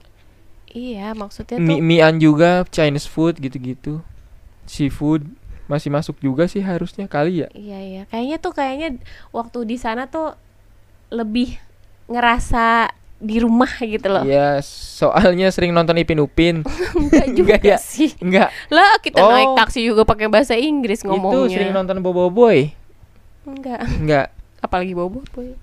Iya 0.68 1.14
maksudnya 1.14 1.56
tuh 1.56 1.64
Mie 1.64 1.80
mian 1.80 2.18
juga 2.18 2.66
Chinese 2.68 3.06
food 3.06 3.38
gitu-gitu. 3.38 4.02
Seafood 4.66 5.26
masih 5.66 5.90
masuk 5.90 6.20
juga 6.20 6.46
sih 6.46 6.62
harusnya 6.62 7.06
kali 7.06 7.42
ya. 7.42 7.50
Iya 7.52 7.80
iya, 7.80 8.02
kayaknya 8.06 8.38
tuh 8.38 8.54
kayaknya 8.54 9.02
waktu 9.30 9.66
di 9.66 9.78
sana 9.78 10.06
tuh 10.06 10.38
lebih 11.10 11.58
ngerasa 12.06 12.90
di 13.16 13.40
rumah 13.40 13.72
gitu 13.80 14.06
loh. 14.06 14.22
Iya, 14.22 14.62
soalnya 14.62 15.50
sering 15.50 15.72
nonton 15.72 15.98
Ipin 15.98 16.20
Upin. 16.20 16.62
Enggak 16.94 17.28
juga 17.38 17.56
Enggak 17.58 17.64
ya? 17.66 17.78
sih. 17.80 18.12
Enggak, 18.20 18.50
Lah 18.68 19.00
kita 19.00 19.18
Oh. 19.18 19.32
naik 19.32 19.58
taksi 19.58 19.82
juga 19.82 20.04
pakai 20.04 20.28
bahasa 20.28 20.54
Inggris 20.54 21.02
itu 21.02 21.10
ngomongnya. 21.10 21.50
sering 21.50 21.72
nonton 21.72 21.98
Bobo 22.00 22.30
Boy. 22.30 22.76
Enggak, 23.44 23.82
Enggak. 23.88 24.28
apalagi 24.58 24.94
bobo 24.94 25.22
boy. 25.30 25.54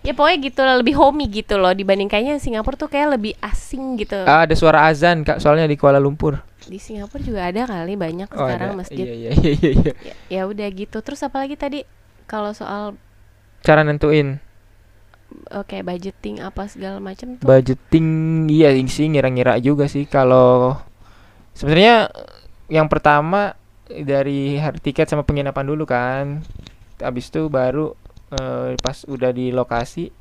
Ya 0.00 0.14
pokoknya 0.14 0.38
gitu 0.40 0.60
lah, 0.62 0.78
lebih 0.78 0.94
homey 0.94 1.26
gitu 1.26 1.58
loh 1.58 1.74
dibanding 1.74 2.06
kayaknya 2.06 2.38
Singapura 2.38 2.78
tuh 2.78 2.86
kayak 2.86 3.18
lebih 3.18 3.34
asing 3.42 3.98
gitu. 3.98 4.14
Ah, 4.22 4.46
ada 4.46 4.54
suara 4.54 4.86
azan 4.86 5.26
Kak, 5.26 5.42
soalnya 5.42 5.66
di 5.66 5.74
Kuala 5.74 5.98
Lumpur. 5.98 6.38
Di 6.66 6.78
Singapura 6.82 7.22
juga 7.22 7.46
ada 7.46 7.62
kali 7.64 7.94
banyak 7.94 8.28
Oh, 8.34 8.38
sekarang 8.42 8.74
ada. 8.74 8.78
masjid. 8.82 9.06
Iya, 9.06 9.14
iya, 9.14 9.30
iya, 9.38 9.52
iya, 9.54 9.70
iya. 9.70 9.92
Ya, 10.02 10.14
ya 10.28 10.42
udah 10.50 10.66
gitu. 10.74 10.98
Terus 11.00 11.22
apalagi 11.22 11.54
tadi 11.54 11.86
kalau 12.26 12.50
soal 12.50 12.98
Cara 13.62 13.82
nentuin 13.82 14.38
oke 15.50 15.82
budgeting 15.82 16.38
apa 16.38 16.70
segala 16.70 17.02
macam 17.02 17.34
tuh. 17.34 17.46
budgeting 17.46 18.46
iya 18.46 18.70
sih 18.86 19.10
ngira-ngira 19.10 19.58
juga 19.58 19.90
sih 19.90 20.06
kalau 20.06 20.78
sebenarnya 21.50 22.14
yang 22.70 22.86
pertama 22.86 23.58
dari 23.90 24.54
har- 24.58 24.78
tiket 24.78 25.10
sama 25.10 25.26
penginapan 25.26 25.66
dulu 25.66 25.82
kan 25.82 26.46
habis 27.02 27.26
itu 27.26 27.50
baru 27.50 27.94
eh, 28.34 28.78
pas 28.78 29.02
udah 29.06 29.30
di 29.34 29.50
lokasi 29.50 30.14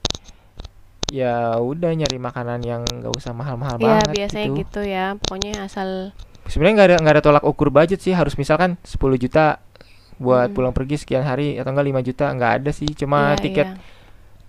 ya 1.14 1.62
udah 1.62 1.92
nyari 1.94 2.18
makanan 2.18 2.66
yang 2.66 2.82
nggak 2.82 3.14
usah 3.14 3.34
mahal-mahal 3.34 3.78
Ya 3.78 4.02
banget 4.02 4.26
biasanya 4.26 4.48
gitu. 4.50 4.58
gitu. 4.62 4.82
ya. 4.86 5.06
Pokoknya 5.22 5.54
asal 5.70 6.12
sebenarnya 6.46 6.74
nggak 6.76 6.88
ada 6.88 6.98
nggak 7.00 7.16
ada 7.16 7.24
tolak 7.24 7.44
ukur 7.44 7.70
budget 7.70 8.00
sih 8.00 8.12
harus 8.12 8.36
misalkan 8.36 8.78
10 8.82 8.98
juta 9.18 9.60
buat 10.16 10.48
Mm. 10.48 10.56
pulang 10.56 10.72
pergi 10.72 10.96
sekian 10.98 11.22
hari 11.22 11.56
atau 11.56 11.70
enggak 11.70 11.88
5 11.92 12.02
juta 12.02 12.26
nggak 12.30 12.52
ada 12.58 12.72
sih 12.72 12.88
cuma 12.92 13.34
Iya, 13.34 13.42
tiket 13.42 13.68
iya. 13.68 13.78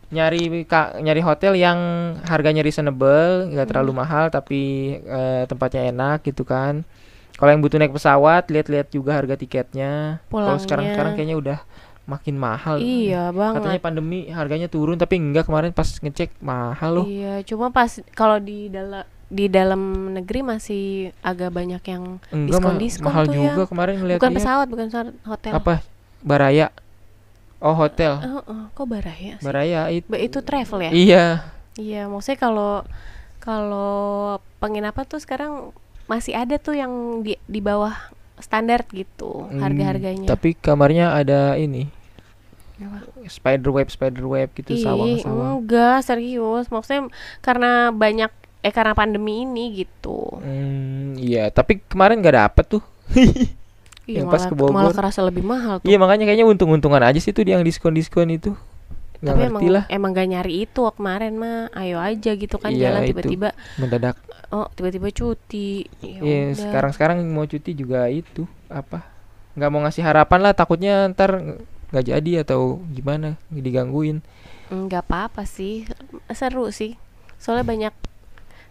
nyari 0.07 0.43
ka, 0.63 0.95
nyari 0.97 1.19
hotel 1.19 1.53
yang 1.55 1.79
harganya 2.23 2.63
reasonable 2.63 3.51
nggak 3.51 3.67
terlalu 3.67 3.91
Hmm. 3.91 4.01
mahal 4.01 4.25
tapi 4.29 4.61
eh, 4.97 5.43
tempatnya 5.45 5.91
enak 5.91 6.23
gitu 6.23 6.43
kan 6.43 6.87
kalau 7.35 7.51
yang 7.51 7.59
butuh 7.59 7.77
naik 7.77 7.91
pesawat 7.91 8.47
lihat-lihat 8.47 8.89
juga 8.89 9.13
harga 9.13 9.35
tiketnya 9.35 10.23
kalau 10.31 10.57
sekarang 10.57 10.87
sekarang 10.89 11.13
kayaknya 11.13 11.37
udah 11.37 11.59
makin 12.07 12.39
mahal 12.39 12.79
Iya 12.79 13.35
katanya 13.35 13.67
banget. 13.67 13.83
pandemi 13.83 14.31
harganya 14.31 14.69
turun 14.69 14.95
tapi 14.95 15.19
enggak 15.19 15.43
kemarin 15.45 15.75
pas 15.75 15.91
ngecek 15.91 16.39
mahal 16.39 17.03
loh 17.03 17.05
Iya, 17.05 17.43
cuma 17.43 17.69
pas 17.69 17.91
kalau 18.15 18.39
di 18.39 18.71
dalam 18.71 19.03
di 19.29 19.47
dalam 19.47 19.81
negeri 20.13 20.41
masih 20.41 20.85
agak 21.21 21.51
banyak 21.51 21.83
yang 21.83 22.23
enggak 22.29 22.47
mah- 22.57 22.79
diskon-diskon 22.79 23.05
mahal 23.05 23.25
tuh 23.25 23.35
juga 23.35 23.51
ya. 23.59 23.67
kemarin 23.67 23.95
ngeliat 23.97 24.19
bukan 24.19 24.33
pesawat, 24.33 24.67
bukan 24.67 24.87
pesawat, 24.87 25.07
hotel. 25.25 25.53
apa 25.53 25.75
baraya 26.21 26.67
oh 27.59 27.75
hotel 27.75 28.13
Oh, 28.21 28.43
oh, 28.45 28.63
kok 28.71 28.87
baraya 28.87 29.35
sih? 29.35 29.43
baraya 29.43 29.81
itu 29.89 30.07
Ba- 30.07 30.21
itu 30.21 30.39
travel 30.41 30.79
ya? 30.81 30.93
iya 30.93 31.25
Iya, 31.77 32.03
maksudnya 32.07 32.41
kalau 32.41 32.73
kalau 33.39 33.93
penginapan 34.57 35.05
tuh 35.05 35.19
sekarang 35.19 35.71
masih 36.07 36.33
ada 36.33 36.57
tuh 36.57 36.73
yang 36.73 36.93
di 37.21 37.37
di 37.43 37.61
bawah 37.61 37.93
standar 38.37 38.87
gitu 38.89 39.45
Hmm, 39.45 39.61
harga-harganya. 39.61 40.25
tapi 40.27 40.55
kamarnya 40.55 41.13
ada 41.13 41.55
ini 41.55 41.91
Apa? 42.77 43.05
spider 43.27 43.71
web 43.71 43.89
spider 43.89 44.25
web 44.25 44.49
gitu 44.53 44.71
Ih, 44.71 44.81
sawang-sawang 44.81 45.53
enggak 45.59 45.99
serius. 46.03 46.69
Maksudnya 46.69 47.09
karena 47.41 47.89
banyak 47.91 48.29
eh 48.67 48.75
karena 48.75 48.93
pandemi 48.93 49.47
ini 49.47 49.79
gitu. 49.79 50.27
Hmm, 50.37 51.15
iya, 51.17 51.47
tapi 51.49 51.79
kemarin 51.81 52.19
nggak 52.19 52.37
dapet 52.37 52.65
tuh. 52.69 52.83
Iya, 54.07 54.23
Yang 54.23 54.27
pas 54.31 54.39
malah, 54.39 54.47
ke 54.47 54.55
Bogor. 54.55 54.71
malah 54.71 54.95
kerasa 54.95 55.21
lebih 55.21 55.43
mahal 55.43 55.83
tuh. 55.83 55.91
Iya, 55.91 55.99
makanya 55.99 56.31
kayaknya 56.31 56.47
untung-untungan 56.47 57.03
aja 57.03 57.19
sih 57.19 57.35
tuh 57.35 57.43
yang 57.43 57.67
diskon-diskon 57.67 58.31
itu. 58.31 58.55
Nggak 59.19 59.35
Tapi 59.35 59.43
emang 59.43 59.63
lah, 59.67 59.85
emang 59.91 60.11
gak 60.15 60.29
nyari 60.31 60.55
itu 60.63 60.79
kemarin 60.95 61.35
mah. 61.35 61.75
Ayo 61.75 61.99
aja 61.99 62.31
gitu 62.33 62.55
kan 62.55 62.71
Iya, 62.71 62.95
jalan 62.95 63.01
tiba-tiba 63.03 63.49
mendadak. 63.75 64.15
oh 64.55 64.71
tiba-tiba 64.71 65.11
cuti. 65.11 65.91
Ya 65.99 66.23
Iya, 66.23 66.39
udah. 66.47 66.55
sekarang-sekarang 66.55 67.19
mau 67.27 67.51
cuti 67.51 67.75
juga 67.75 68.07
itu 68.07 68.47
apa? 68.69 69.03
Nggak 69.59 69.71
mau 69.75 69.83
ngasih 69.83 70.07
harapan 70.07 70.39
lah, 70.41 70.53
takutnya 70.55 71.11
ntar 71.11 71.43
nggak 71.91 72.07
jadi 72.07 72.47
atau 72.47 72.79
gimana, 72.87 73.35
digangguin. 73.51 74.23
nggak 74.69 75.03
apa-apa 75.03 75.43
sih. 75.43 75.83
Seru 76.31 76.71
sih. 76.71 76.95
Soalnya 77.37 77.67
banyak 77.67 77.95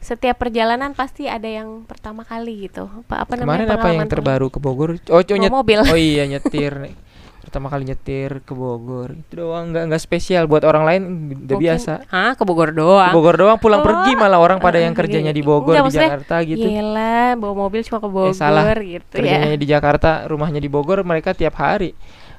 setiap 0.05 0.37
perjalanan 0.37 0.93
pasti 0.93 1.25
ada 1.25 1.45
yang 1.45 1.81
pertama 1.81 2.21
kali 2.21 2.69
gitu. 2.69 2.85
Apa 2.85 3.25
apa 3.25 3.33
Kemarin 3.35 3.65
namanya 3.65 3.75
apa 3.75 3.87
yang 3.91 4.05
terbaru 4.05 4.47
ke 4.47 4.59
Bogor? 4.59 5.01
Oh, 5.09 5.17
Bawa 5.19 5.37
nyet- 5.41 5.49
mobil. 5.51 5.79
oh 5.81 5.97
iya 5.97 6.23
nyetir. 6.23 6.93
Pertama 7.41 7.69
kali 7.69 7.85
nyetir 7.85 8.41
ke 8.41 8.53
Bogor. 8.53 9.13
Itu 9.15 9.33
doang 9.39 9.69
nggak 9.69 9.83
nggak 9.87 10.01
spesial 10.01 10.45
buat 10.45 10.61
orang 10.61 10.83
lain 10.83 11.01
udah 11.01 11.17
Mungkin- 11.47 11.57
biasa. 11.61 11.93
Hah, 12.05 12.33
ke 12.33 12.41
Bogor 12.41 12.69
Ke 12.69 12.77
doang. 12.77 13.11
Bogor 13.11 13.35
doang 13.35 13.57
pulang 13.57 13.81
Oh, 13.81 13.85
pergi 13.85 14.11
malah 14.13 14.37
orang 14.37 14.57
pada 14.57 14.77
yang 14.77 14.91
eh, 14.91 14.97
kerjanya 14.97 15.29
di. 15.29 15.41
Bogor 15.41 15.73
Enggak, 15.73 15.85
di 15.87 15.95
Jakarta 15.95 16.35
gitu. 16.41 16.65
Gila, 16.65 17.33
bawa 17.35 17.53
mobil 17.55 17.81
cuma 17.81 17.97
ke 17.97 18.07
Bogor 18.07 18.33
salah. 18.33 18.65
gitu 18.77 19.13
Kerjanya 19.13 19.49
ya. 19.51 19.57
di 19.57 19.67
Jakarta, 19.67 20.25
rumahnya 20.25 20.57
di 20.57 20.67
Bogor, 20.67 21.01
mereka 21.01 21.31
tiap 21.31 21.53
hari. 21.55 21.93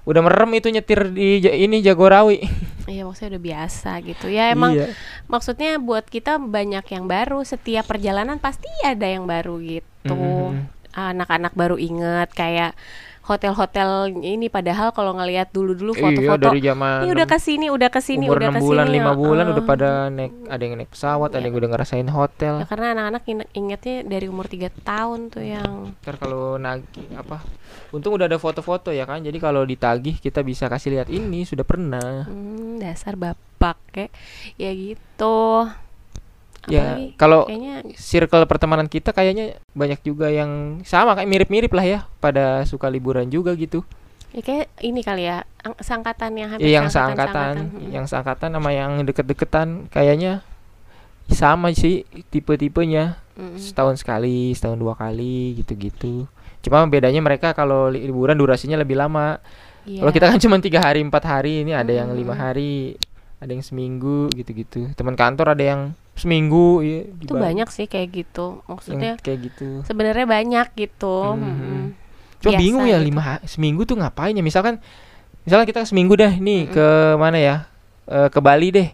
Udah 0.07 0.23
merem 0.23 0.55
itu 0.55 0.71
nyetir 0.71 1.11
di 1.11 1.43
ini 1.43 1.83
Jagorawi. 1.83 2.41
Iya, 2.87 3.03
maksudnya 3.03 3.35
udah 3.35 3.43
biasa 3.51 3.91
gitu. 4.07 4.31
Ya 4.31 4.55
emang 4.55 4.79
Iya. 4.79 4.95
maksudnya 5.27 5.75
buat 5.83 6.07
kita 6.07 6.39
banyak 6.39 6.87
yang 6.87 7.11
baru. 7.11 7.43
Setiap 7.43 7.91
perjalanan 7.91 8.39
pasti 8.39 8.71
ada 8.87 9.03
yang 9.11 9.27
baru 9.27 9.59
gitu. 9.59 10.15
Mhm. 10.15 10.71
Anak-anak 10.95 11.51
baru 11.59 11.83
inget 11.83 12.31
kayak 12.31 12.79
hotel-hotel 13.27 13.91
ini 14.23 14.47
padahal 14.47 14.95
kalau 14.95 15.19
ngelihat 15.19 15.51
dulu-dulu 15.51 15.93
Iya 15.93 16.03
foto-foto 16.07 16.45
dari 16.47 16.61
zaman 16.63 17.03
ini 17.03 17.11
udah 17.11 17.27
ke 17.27 17.39
sini, 17.43 17.67
udah 17.67 17.89
ke 17.91 18.01
sini, 18.01 18.25
umur 18.31 18.39
udah 18.39 18.49
6 18.49 18.55
ke 18.55 18.61
sini. 18.63 18.67
bulan, 18.71 18.87
5 18.87 19.13
bulan 19.19 19.45
heeh. 19.45 19.53
udah 19.53 19.65
pada 19.67 19.89
naik 20.09 20.33
ada 20.47 20.63
yang 20.63 20.75
naik 20.79 20.91
pesawat, 20.95 21.29
ada 21.35 21.39
Iya. 21.39 21.47
yang 21.51 21.57
udah 21.59 21.71
ngerasain 21.75 22.09
hotel. 22.09 22.55
Ya, 22.63 22.67
karena 22.71 22.87
anak-anak 22.95 23.23
ingetnya 23.53 23.97
dari 24.07 24.27
umur 24.31 24.47
3 24.47 24.71
tahun 24.71 25.21
tuh 25.29 25.43
yang 25.43 25.71
Ntar 26.01 26.17
kalau 26.17 26.55
nagih 26.57 27.07
apa? 27.19 27.43
Untung 27.91 28.15
udah 28.15 28.31
ada 28.31 28.39
foto-foto 28.39 28.95
ya 28.95 29.03
kan. 29.05 29.19
Jadi 29.21 29.39
kalau 29.39 29.67
ditagih 29.67 30.23
kita 30.23 30.47
bisa 30.47 30.71
kasih 30.71 30.95
lihat 30.95 31.09
ini 31.11 31.43
sudah 31.43 31.67
pernah. 31.67 32.31
hmm, 32.31 32.79
dasar 32.79 33.19
bapak 33.19 33.75
kayak 33.91 34.15
ya 34.55 34.71
gitu. 34.71 35.67
Ya, 36.67 36.99
kalau 37.15 37.47
kayaknya 37.47 37.87
circle 37.95 38.43
pertemanan 38.45 38.87
kita 38.87 39.11
kayaknya 39.11 39.55
banyak 39.71 40.03
juga 40.03 40.27
yang 40.29 40.83
sama 40.83 41.15
kayak 41.15 41.27
mirip-mirip 41.27 41.71
lah 41.71 41.87
ya 41.87 41.99
pada 42.19 42.63
suka 42.65 42.87
liburan 42.87 43.27
juga 43.27 43.55
gitu. 43.55 43.87
ya 44.31 44.43
kayak 44.43 44.69
ini 44.83 45.01
kali 45.01 45.25
ya 45.25 45.47
ang- 45.63 45.79
seangkatan 45.79 46.31
yang 46.35 46.49
hampir 46.51 46.67
Ya, 46.67 46.77
yang 46.77 46.91
seangkatan, 46.91 47.55
seangkatan, 47.57 47.89
yang 47.89 48.05
seangkatan 48.05 48.51
sama 48.53 48.71
yang 48.71 48.93
deket-deketan 49.01 49.69
kayaknya 49.89 50.45
sama 51.27 51.73
sih 51.73 52.05
tipe-tipenya. 52.29 53.17
Mm-mm. 53.35 53.57
Setahun 53.57 53.97
sekali, 53.97 54.53
setahun 54.53 54.77
dua 54.77 54.93
kali 54.93 55.57
gitu-gitu. 55.57 56.25
Cuma 56.61 56.85
bedanya 56.85 57.21
mereka 57.21 57.53
kalau 57.53 57.89
li- 57.89 58.03
liburan 58.03 58.35
durasinya 58.35 58.77
lebih 58.77 58.97
lama. 58.97 59.41
Iya. 59.85 60.03
Kalau 60.03 60.13
kita 60.13 60.27
kan 60.27 60.39
cuma 60.39 60.57
tiga 60.59 60.81
hari, 60.81 61.01
empat 61.01 61.23
hari, 61.23 61.63
ini 61.63 61.73
ada 61.73 61.93
yang 61.93 62.11
lima 62.11 62.33
Mm. 62.33 62.41
hari, 62.41 62.97
ada 63.39 63.51
yang 63.51 63.63
seminggu 63.63 64.29
gitu-gitu. 64.33 64.91
Teman 64.93 65.15
kantor 65.15 65.53
ada 65.53 65.65
yang 65.65 65.81
seminggu, 66.17 66.81
ya, 66.81 66.99
itu 67.07 67.33
banyak 67.33 67.69
sih 67.69 67.87
kayak 67.87 68.09
gitu 68.13 68.61
yang 68.65 68.69
maksudnya 68.73 69.13
kayak 69.21 69.39
gitu. 69.53 69.69
sebenarnya 69.85 70.27
banyak 70.27 70.67
gitu 70.75 71.17
Mhm. 71.37 71.43
mm-mm. 71.45 71.81
Cuma 72.41 72.53
Biasa 72.53 72.63
bingung 72.63 72.85
ya 72.89 72.99
gitu. 73.01 73.07
lima 73.09 73.23
seminggu 73.49 73.83
tuh 73.89 73.97
ngapain 73.97 74.37
ya? 74.37 74.45
Misalkan, 74.45 74.77
misalnya 75.49 75.67
kita 75.69 75.83
seminggu 75.89 76.15
dah 76.17 76.33
nih 76.37 76.69
Mm-mm. 76.69 76.75
ke 76.77 76.87
mana 77.17 77.39
ya? 77.41 77.57
Eh, 78.07 78.29
ke 78.29 78.39
Bali 78.45 78.69
deh. 78.71 78.89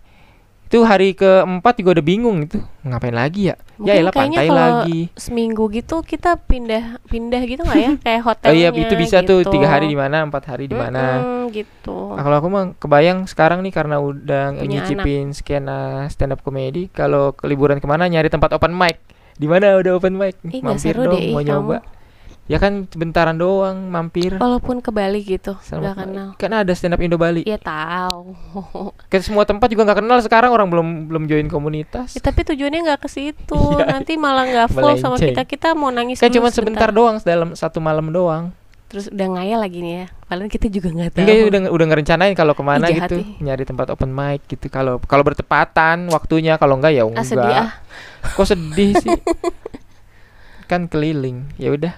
Itu 0.72 0.88
hari 0.88 1.12
keempat 1.12 1.84
juga 1.84 2.00
udah 2.00 2.06
bingung 2.08 2.48
itu 2.48 2.56
ngapain 2.80 3.12
lagi 3.12 3.52
ya? 3.52 3.60
ya 3.76 3.76
Mungkin 3.76 3.92
elah 4.00 4.12
kayaknya 4.16 4.38
pantai 4.40 4.46
kalau 4.48 4.64
lagi. 4.64 5.00
seminggu 5.20 5.64
gitu 5.68 5.96
kita 6.00 6.30
pindah 6.40 6.96
pindah 7.12 7.42
gitu 7.44 7.60
nggak 7.60 7.76
ya 7.76 7.90
kayak 8.08 8.20
Oh 8.20 8.26
hotelnya 8.32 8.56
iya 8.56 8.68
itu 8.72 8.94
bisa 8.96 9.20
tuh 9.20 9.44
gitu. 9.44 9.52
tiga 9.52 9.68
hari 9.68 9.92
di 9.92 9.98
mana, 10.00 10.24
empat 10.24 10.48
hari 10.48 10.64
di 10.64 10.72
mana. 10.72 11.20
Gitu 11.52 11.92
Nah, 12.16 12.24
kalau 12.24 12.36
aku 12.40 12.48
mah 12.48 12.64
kebayang 12.80 13.28
sekarang 13.28 13.60
nih 13.60 13.68
karena 13.76 14.00
udah 14.00 14.56
Punya 14.56 14.80
nyicipin 14.80 15.36
skena 15.36 16.08
stand 16.08 16.32
up 16.32 16.40
comedy, 16.40 16.88
kalau 16.88 17.36
ke 17.36 17.44
liburan 17.44 17.76
ke 17.76 17.84
mana 17.84 18.08
nyari 18.08 18.32
tempat 18.32 18.56
open 18.56 18.72
mic. 18.72 18.96
Di 19.36 19.44
mana 19.44 19.76
udah 19.76 19.92
open 20.00 20.16
mic? 20.16 20.40
Ih, 20.48 20.64
nggak 20.64 20.72
mampir 20.72 20.96
dong 20.96 21.20
deh, 21.20 21.36
mau 21.36 21.44
ih, 21.44 21.52
nyoba. 21.52 21.76
Ya 22.44 22.58
kan 22.58 22.84
bentaran 22.88 23.34
doang 23.34 23.86
mampir. 23.86 24.34
walaupun 24.34 24.78
ke 24.78 24.90
Bali 24.90 25.22
gitu 25.22 25.54
Sama 25.60 25.80
nggak 25.84 25.96
kenal 25.96 26.28
Kan 26.36 26.50
ada 26.52 26.72
stand 26.72 26.90
up 26.90 26.98
Indo 26.98 27.14
Bali. 27.14 27.42
ya 27.42 27.54
tahu 27.54 28.34
Ke 29.10 29.18
semua 29.18 29.42
tempat 29.42 29.66
juga 29.66 29.84
nggak 29.84 29.98
kenal 29.98 30.18
sekarang 30.18 30.50
orang 30.50 30.66
belum 30.66 30.88
belum 31.06 31.22
join 31.24 31.46
komunitas. 31.46 32.12
Ya, 32.12 32.20
tapi 32.20 32.42
tujuannya 32.44 32.82
nggak 32.82 33.00
ke 33.00 33.08
situ 33.08 33.56
Iya. 33.78 33.86
nanti 33.88 34.14
malah 34.14 34.44
nggak 34.44 34.68
full 34.70 34.94
sama 34.96 35.16
kita 35.16 35.42
kita 35.42 35.72
mau 35.72 35.88
nangis 35.88 36.18
Kan 36.18 36.28
cuma 36.30 36.50
sebentar 36.50 36.90
doang 36.90 37.16
dalam 37.20 37.54
satu 37.54 37.78
malam 37.78 38.10
doang. 38.10 38.50
terus 38.84 39.08
udah 39.08 39.24
ngayal 39.32 39.56
lagi 39.58 39.80
nih 39.80 39.94
ya 39.94 40.06
padahal 40.22 40.50
kita 40.50 40.68
juga 40.68 40.92
nggak 40.92 41.10
tahu 41.14 41.24
Enggak 41.24 41.48
udah 41.48 41.60
udah 41.70 41.86
ngerencanain 41.88 42.34
kalau 42.34 42.52
ke 42.52 42.60
mana 42.60 42.86
Ih, 42.86 43.00
gitu, 43.00 43.16
ih. 43.16 43.40
nyari 43.40 43.64
tempat 43.64 43.88
open 43.88 44.10
mic 44.10 44.44
gitu. 44.44 44.68
Kalau 44.68 45.00
kalau 45.00 45.24
bertepatan 45.24 46.12
waktunya, 46.12 46.60
kalau 46.60 46.76
enggak 46.76 46.92
ya 46.92 47.00
ah 47.00 47.08
enggak. 47.08 47.24
sedih 47.24 47.56
ah 47.56 47.70
Kok 48.28 48.44
sedih 48.44 48.92
sih? 48.94 49.16
kan 50.68 50.84
keliling. 50.84 51.48
Ya 51.56 51.70
udah. 51.70 51.96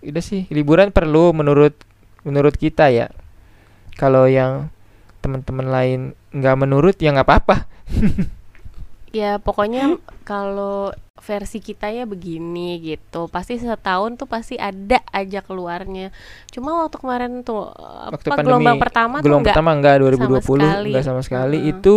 Udah 0.00 0.24
sih, 0.24 0.48
liburan 0.48 0.90
perlu 0.92 1.32
menurut 1.36 1.76
menurut 2.24 2.54
kita 2.56 2.88
ya. 2.88 3.08
Kalau 3.96 4.24
yang 4.28 4.72
teman-teman 5.20 5.68
lain 5.68 6.00
nggak 6.32 6.56
menurut 6.56 6.96
ya 6.96 7.12
nggak 7.12 7.28
apa-apa. 7.28 7.56
ya 9.10 9.42
pokoknya 9.42 9.98
kalau 10.22 10.94
versi 11.20 11.60
kita 11.60 11.92
ya 11.92 12.08
begini 12.08 12.80
gitu 12.80 13.28
pasti 13.28 13.60
setahun 13.60 14.16
tuh 14.16 14.24
pasti 14.30 14.56
ada 14.56 15.04
aja 15.12 15.44
keluarnya 15.44 16.14
cuma 16.48 16.80
waktu 16.80 16.96
kemarin 16.96 17.44
tuh 17.44 17.68
Waktu 17.76 18.30
apa 18.30 18.38
pandemi, 18.40 18.46
gelombang 18.48 18.76
pertama 18.80 19.14
gelombang 19.20 19.22
tuh 19.22 19.36
enggak 19.36 19.52
pertama 19.52 19.70
enggak 19.76 19.94
sama 19.94 20.02
2020 20.06 20.40
sekali. 20.40 20.88
enggak 20.88 21.04
sama 21.04 21.20
sekali 21.20 21.58
Mm-mm. 21.60 21.72
itu 21.76 21.94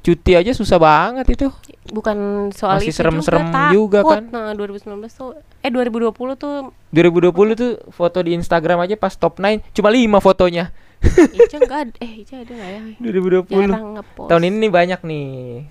cuti 0.00 0.32
aja 0.32 0.52
susah 0.56 0.80
banget 0.80 1.26
itu. 1.36 1.46
Bukan 1.92 2.48
soal 2.56 2.80
Masih 2.80 2.92
itu 2.92 2.98
serem-serem 3.00 3.50
juga, 3.72 4.00
juga 4.04 4.20
kan. 4.20 4.22
Nah, 4.32 4.52
2019 4.56 5.10
tuh 5.12 5.36
eh 5.60 5.68
2020 5.68 6.12
tuh 6.40 6.72
2020 6.92 7.60
tuh 7.60 7.72
foto 7.92 8.18
di 8.24 8.32
Instagram 8.32 8.88
aja 8.88 8.96
pas 8.96 9.12
top 9.12 9.40
9 9.42 9.60
cuma 9.76 9.88
5 9.92 10.24
fotonya. 10.24 10.72
Ica 11.00 11.56
enggak 11.64 11.80
ada 11.88 11.92
eh 12.04 12.12
Ica 12.20 12.44
ada 12.44 12.52
enggak 12.52 12.70
ya? 12.70 12.80
2020 13.00 13.72
jarang 13.72 13.88
ngepost. 13.96 14.28
Tahun 14.28 14.42
ini 14.44 14.56
nih 14.68 14.72
banyak 14.72 15.00
nih 15.00 15.28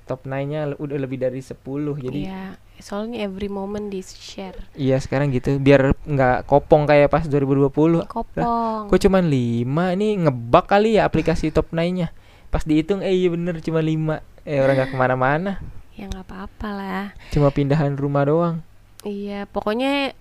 top 0.10 0.26
9-nya 0.26 0.60
udah 0.82 0.98
lebih 0.98 1.18
dari 1.22 1.42
10 1.42 1.54
jadi 2.02 2.20
Iya, 2.26 2.44
soalnya 2.82 3.22
every 3.22 3.46
moment 3.46 3.94
di 3.94 4.02
share. 4.02 4.58
Iya 4.74 4.98
sekarang 4.98 5.30
gitu 5.30 5.62
biar 5.62 5.94
nggak 5.94 6.50
kopong 6.50 6.90
kayak 6.90 7.14
pas 7.14 7.30
2020 7.30 8.10
kopong. 8.10 8.90
Kok 8.90 9.00
cuman 9.06 9.24
5 9.30 9.96
Ini 9.96 10.08
ngebug 10.26 10.66
kali 10.66 10.98
ya 10.98 11.06
aplikasi 11.06 11.54
top 11.54 11.70
9-nya 11.74 12.10
Pas 12.50 12.66
dihitung 12.66 13.06
eh 13.06 13.14
iya 13.14 13.30
bener 13.30 13.62
cuma 13.62 13.82
5 13.82 14.22
Eh 14.50 14.58
orang 14.66 14.82
gak 14.82 14.90
ke 14.94 14.98
mana-mana. 14.98 15.62
Ya 15.94 16.10
nggak 16.10 16.26
apa-apa 16.26 16.70
lah. 16.74 17.06
Cuma 17.30 17.54
pindahan 17.54 17.94
rumah 17.94 18.26
doang. 18.26 18.66
Iya, 19.06 19.46
pokoknya 19.52 20.18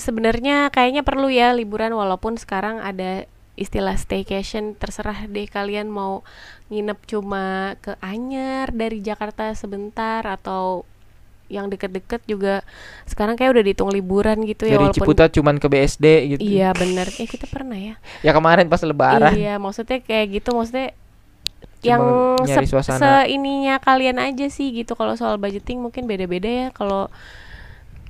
sebenarnya 0.00 0.72
kayaknya 0.72 1.06
perlu 1.06 1.30
ya 1.30 1.54
liburan 1.54 1.94
walaupun 1.94 2.40
sekarang 2.40 2.80
ada 2.80 3.28
istilah 3.58 3.98
staycation. 3.98 4.78
Terserah 4.78 5.26
deh 5.28 5.44
kalian 5.50 5.90
mau 5.90 6.24
nginep 6.72 6.98
cuma 7.10 7.76
ke 7.84 7.98
Anyer 8.00 8.70
dari 8.70 9.04
Jakarta 9.04 9.52
sebentar 9.52 10.24
atau 10.24 10.88
yang 11.52 11.68
deket-deket 11.68 12.24
juga 12.24 12.64
sekarang 13.04 13.36
kayak 13.36 13.52
udah 13.52 13.64
dihitung 13.68 13.92
liburan 13.92 14.48
gitu 14.48 14.64
ya 14.64 14.80
Dari 14.80 14.88
walaupun 14.88 15.04
Ciputat 15.04 15.28
cuman 15.36 15.60
ke 15.60 15.66
BSD 15.68 16.06
gitu. 16.34 16.40
Iya 16.40 16.72
bener. 16.72 17.12
Eh 17.20 17.28
kita 17.28 17.44
pernah 17.44 17.76
ya. 17.76 17.94
Ya 18.24 18.32
kemarin 18.32 18.66
pas 18.72 18.80
lebaran. 18.80 19.36
Iya 19.36 19.60
maksudnya 19.60 20.00
kayak 20.00 20.40
gitu. 20.40 20.56
Maksudnya 20.56 20.96
yang 21.84 22.02
nyari 22.40 22.64
se- 22.64 22.72
suasana. 22.72 22.98
seininya 23.24 23.76
kalian 23.78 24.16
aja 24.16 24.48
sih 24.48 24.72
gitu 24.72 24.96
kalau 24.96 25.14
soal 25.14 25.36
budgeting 25.36 25.78
mungkin 25.78 26.04
beda-beda 26.04 26.48
ya 26.48 26.68
kalau 26.70 27.12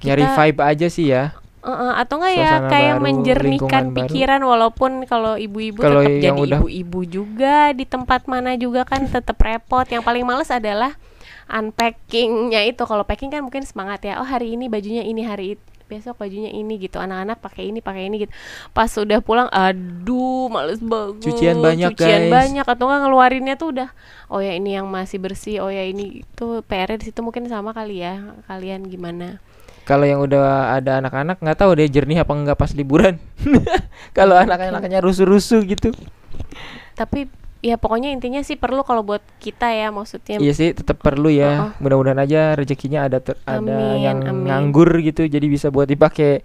Nyari 0.01 0.21
vibe 0.23 0.61
aja 0.61 0.87
sih 0.87 1.09
ya 1.09 1.33
Heeh, 1.65 1.93
atau 1.97 2.21
enggak 2.21 2.35
ya 2.37 2.51
kayak 2.69 2.95
baru, 2.95 3.05
menjernihkan 3.09 3.49
lingkungan 3.49 3.85
baru. 3.89 3.97
pikiran 4.05 4.41
walaupun 4.45 4.91
kalau 5.09 5.33
ibu-ibu 5.35 5.81
tetap 5.81 6.05
yang 6.21 6.37
jadi 6.37 6.61
ibu-ibu 6.61 7.01
juga 7.09 7.73
di 7.73 7.89
tempat 7.89 8.29
mana 8.29 8.53
juga 8.61 8.85
kan 8.85 9.09
tetap 9.09 9.41
repot. 9.41 9.89
Yang 9.89 10.05
paling 10.05 10.29
males 10.29 10.53
adalah 10.53 10.93
unpackingnya 11.49 12.69
itu. 12.69 12.85
Kalau 12.85 13.01
packing 13.03 13.33
kan 13.33 13.41
mungkin 13.41 13.65
semangat 13.65 14.05
ya. 14.05 14.21
Oh 14.21 14.29
hari 14.29 14.53
ini 14.53 14.69
bajunya 14.69 15.01
ini 15.03 15.25
hari 15.25 15.57
it- 15.57 15.69
besok 15.87 16.21
bajunya 16.21 16.51
ini 16.51 16.77
gitu. 16.81 17.01
Anak-anak 17.01 17.41
pakai 17.41 17.71
ini 17.71 17.79
pakai 17.85 18.09
ini 18.09 18.27
gitu. 18.27 18.33
Pas 18.73 18.89
sudah 18.89 19.21
pulang, 19.21 19.49
aduh 19.53 20.49
males 20.53 20.81
banget. 20.81 21.25
Cucian 21.25 21.61
banyak, 21.61 21.95
Cucian 21.95 22.29
guys. 22.29 22.33
banyak 22.33 22.67
atau 22.67 22.85
enggak 22.89 23.01
ngeluarinnya 23.07 23.55
tuh 23.55 23.69
udah. 23.75 23.89
Oh 24.33 24.41
ya 24.41 24.57
ini 24.57 24.77
yang 24.77 24.87
masih 24.89 25.21
bersih. 25.21 25.61
Oh 25.61 25.71
ya 25.71 25.85
ini 25.85 26.25
tuh 26.35 26.65
PR 26.67 26.97
di 26.97 27.09
situ 27.09 27.21
mungkin 27.21 27.47
sama 27.47 27.71
kali 27.73 28.03
ya. 28.03 28.35
Kalian 28.51 28.89
gimana? 28.89 29.39
Kalau 29.85 30.09
yang 30.09 30.25
udah 30.25 30.81
ada 30.81 31.05
anak-anak 31.05 31.45
nggak 31.45 31.59
tahu 31.61 31.77
deh 31.77 31.85
jernih 31.93 32.25
apa 32.25 32.33
enggak 32.33 32.57
pas 32.57 32.73
liburan 32.73 33.21
Kalau 34.17 34.33
anak-anaknya 34.33 35.05
rusuh-rusuh 35.05 35.61
gitu 35.69 35.93
tapi 36.95 37.27
ya 37.65 37.75
pokoknya 37.75 38.13
intinya 38.13 38.39
sih 38.41 38.55
perlu 38.55 38.85
kalau 38.85 39.01
buat 39.01 39.25
kita 39.41 39.73
ya 39.73 39.89
maksudnya 39.89 40.37
Iya 40.37 40.53
sih 40.53 40.69
tetap 40.71 41.01
perlu 41.01 41.27
ya 41.27 41.49
Heeh. 41.65 41.81
Mudah-mudahan 41.81 42.21
aja 42.21 42.53
rezekinya 42.53 43.09
ada 43.09 43.19
ter- 43.19 43.41
ada 43.43 43.57
Amin, 43.57 44.05
yang 44.05 44.19
amin. 44.21 44.45
nganggur 44.45 45.01
gitu 45.01 45.25
Jadi 45.25 45.47
bisa 45.49 45.69
buat 45.69 45.87
dipakai 45.87 46.45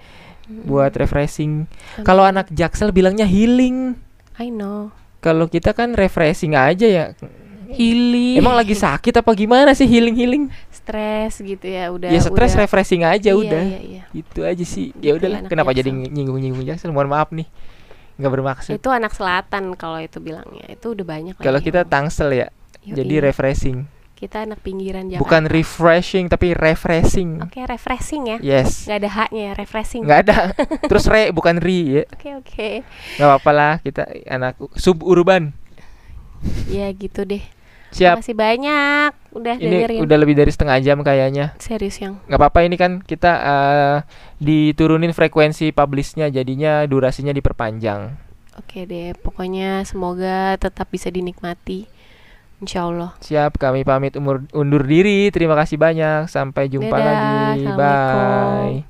buat 0.50 0.90
refreshing. 0.92 1.68
Kalau 2.02 2.24
anak 2.24 2.48
jaksel 2.50 2.90
bilangnya 2.90 3.28
healing 3.28 4.00
I 4.36 4.48
know 4.48 4.96
Kalau 5.20 5.46
kita 5.46 5.76
kan 5.76 5.92
refreshing 5.92 6.56
aja 6.56 6.88
ya. 6.88 7.06
healing 7.70 8.40
Emang 8.40 8.56
lagi 8.56 8.74
sakit 8.74 9.14
apa 9.14 9.30
gimana 9.34 9.72
sih 9.72 9.86
healing 9.86 10.16
healing? 10.16 10.44
stres 10.72 11.38
gitu 11.38 11.68
ya 11.68 11.92
udah 11.92 12.10
Ya 12.10 12.18
stres 12.18 12.56
udah. 12.56 12.62
refreshing 12.64 13.04
aja 13.04 13.30
Iya, 13.30 13.36
udah. 13.36 13.62
iya, 13.62 13.80
iya. 13.80 14.04
Itu 14.10 14.42
aja 14.42 14.64
sih. 14.64 14.90
Ya 14.98 15.14
Gitu 15.14 15.22
udahlah. 15.22 15.46
Kenapa 15.46 15.70
jadi 15.70 15.92
Jaksel. 15.92 16.10
nyinggung-nyinggung 16.10 16.66
Jaksel? 16.66 16.90
Mohon 16.90 17.10
maaf 17.12 17.30
nih. 17.30 17.46
Nggak 18.20 18.32
bermaksud. 18.32 18.72
itu 18.74 18.90
anak 18.90 19.12
selatan 19.12 19.74
kalau 19.74 19.98
itu 19.98 20.20
bilangnya 20.20 20.68
itu 20.68 20.92
udah 20.92 21.06
banyak 21.08 21.34
Kalau 21.36 21.58
kita 21.58 21.82
yang- 21.82 21.90
tangsel 21.90 22.30
ya. 22.30 22.48
Yoi. 22.82 22.96
Jadi 22.96 23.16
refreshing. 23.22 23.80
kita 24.14 24.44
anak 24.44 24.60
pinggiran 24.60 25.08
Jakarta 25.08 25.24
Bukan 25.24 25.44
refreshing 25.48 26.28
tapi 26.28 26.52
refreshing. 26.52 27.40
oke 27.42 27.56
refreshing 27.66 28.28
ya 28.28 28.38
Yes. 28.42 28.84
nggak 28.84 29.00
ada 29.00 29.10
haknya 29.10 29.42
ya 29.42 29.54
refreshing 29.54 30.04
Nggak 30.04 30.20
ada. 30.22 30.38
Terus 30.92 31.08
re 31.08 31.32
bukan 31.32 31.56
ri 31.58 31.80
ya. 31.94 32.04
oke 32.06 32.30
oke 32.38 32.70
Nggak 33.16 33.28
apa-apa 33.30 33.52
lah 33.52 33.74
kita 33.80 34.04
anak 34.26 34.60
suburban. 34.76 35.56
ya 36.68 36.92
gitu 36.92 37.24
deh 37.24 37.44
Siap. 37.90 38.22
Makasih 38.22 38.38
banyak 38.38 39.12
udah 39.34 39.56
Ini 39.58 39.70
dengerin. 39.70 40.00
udah 40.06 40.18
lebih 40.18 40.36
dari 40.38 40.52
setengah 40.54 40.78
jam 40.82 40.98
kayaknya. 41.02 41.58
serius 41.58 41.98
yang. 41.98 42.22
Nggak 42.30 42.40
apa-apa 42.40 42.60
ini 42.66 42.76
kan 42.78 42.92
kita 43.02 43.32
eh, 43.42 43.98
diturunin 44.38 45.14
frekuensi 45.14 45.74
publishnya 45.74 46.30
jadinya 46.30 46.86
durasinya 46.86 47.34
diperpanjang. 47.34 48.14
Oke 48.60 48.84
deh 48.84 49.16
pokoknya 49.24 49.88
semoga 49.88 50.60
tetap 50.60 50.92
bisa 50.92 51.10
dinikmati. 51.10 51.88
Insya 52.60 52.92
Allah. 52.92 53.16
Siap 53.24 53.56
kami 53.56 53.88
pamit 53.88 54.20
umur 54.20 54.44
undur 54.52 54.84
diri. 54.84 55.32
Terima 55.32 55.56
kasih 55.56 55.80
banyak. 55.80 56.28
Sampai 56.28 56.68
jumpa 56.68 56.92
Dadah, 56.92 57.08
lagi. 57.56 57.64
Bye 57.72 58.89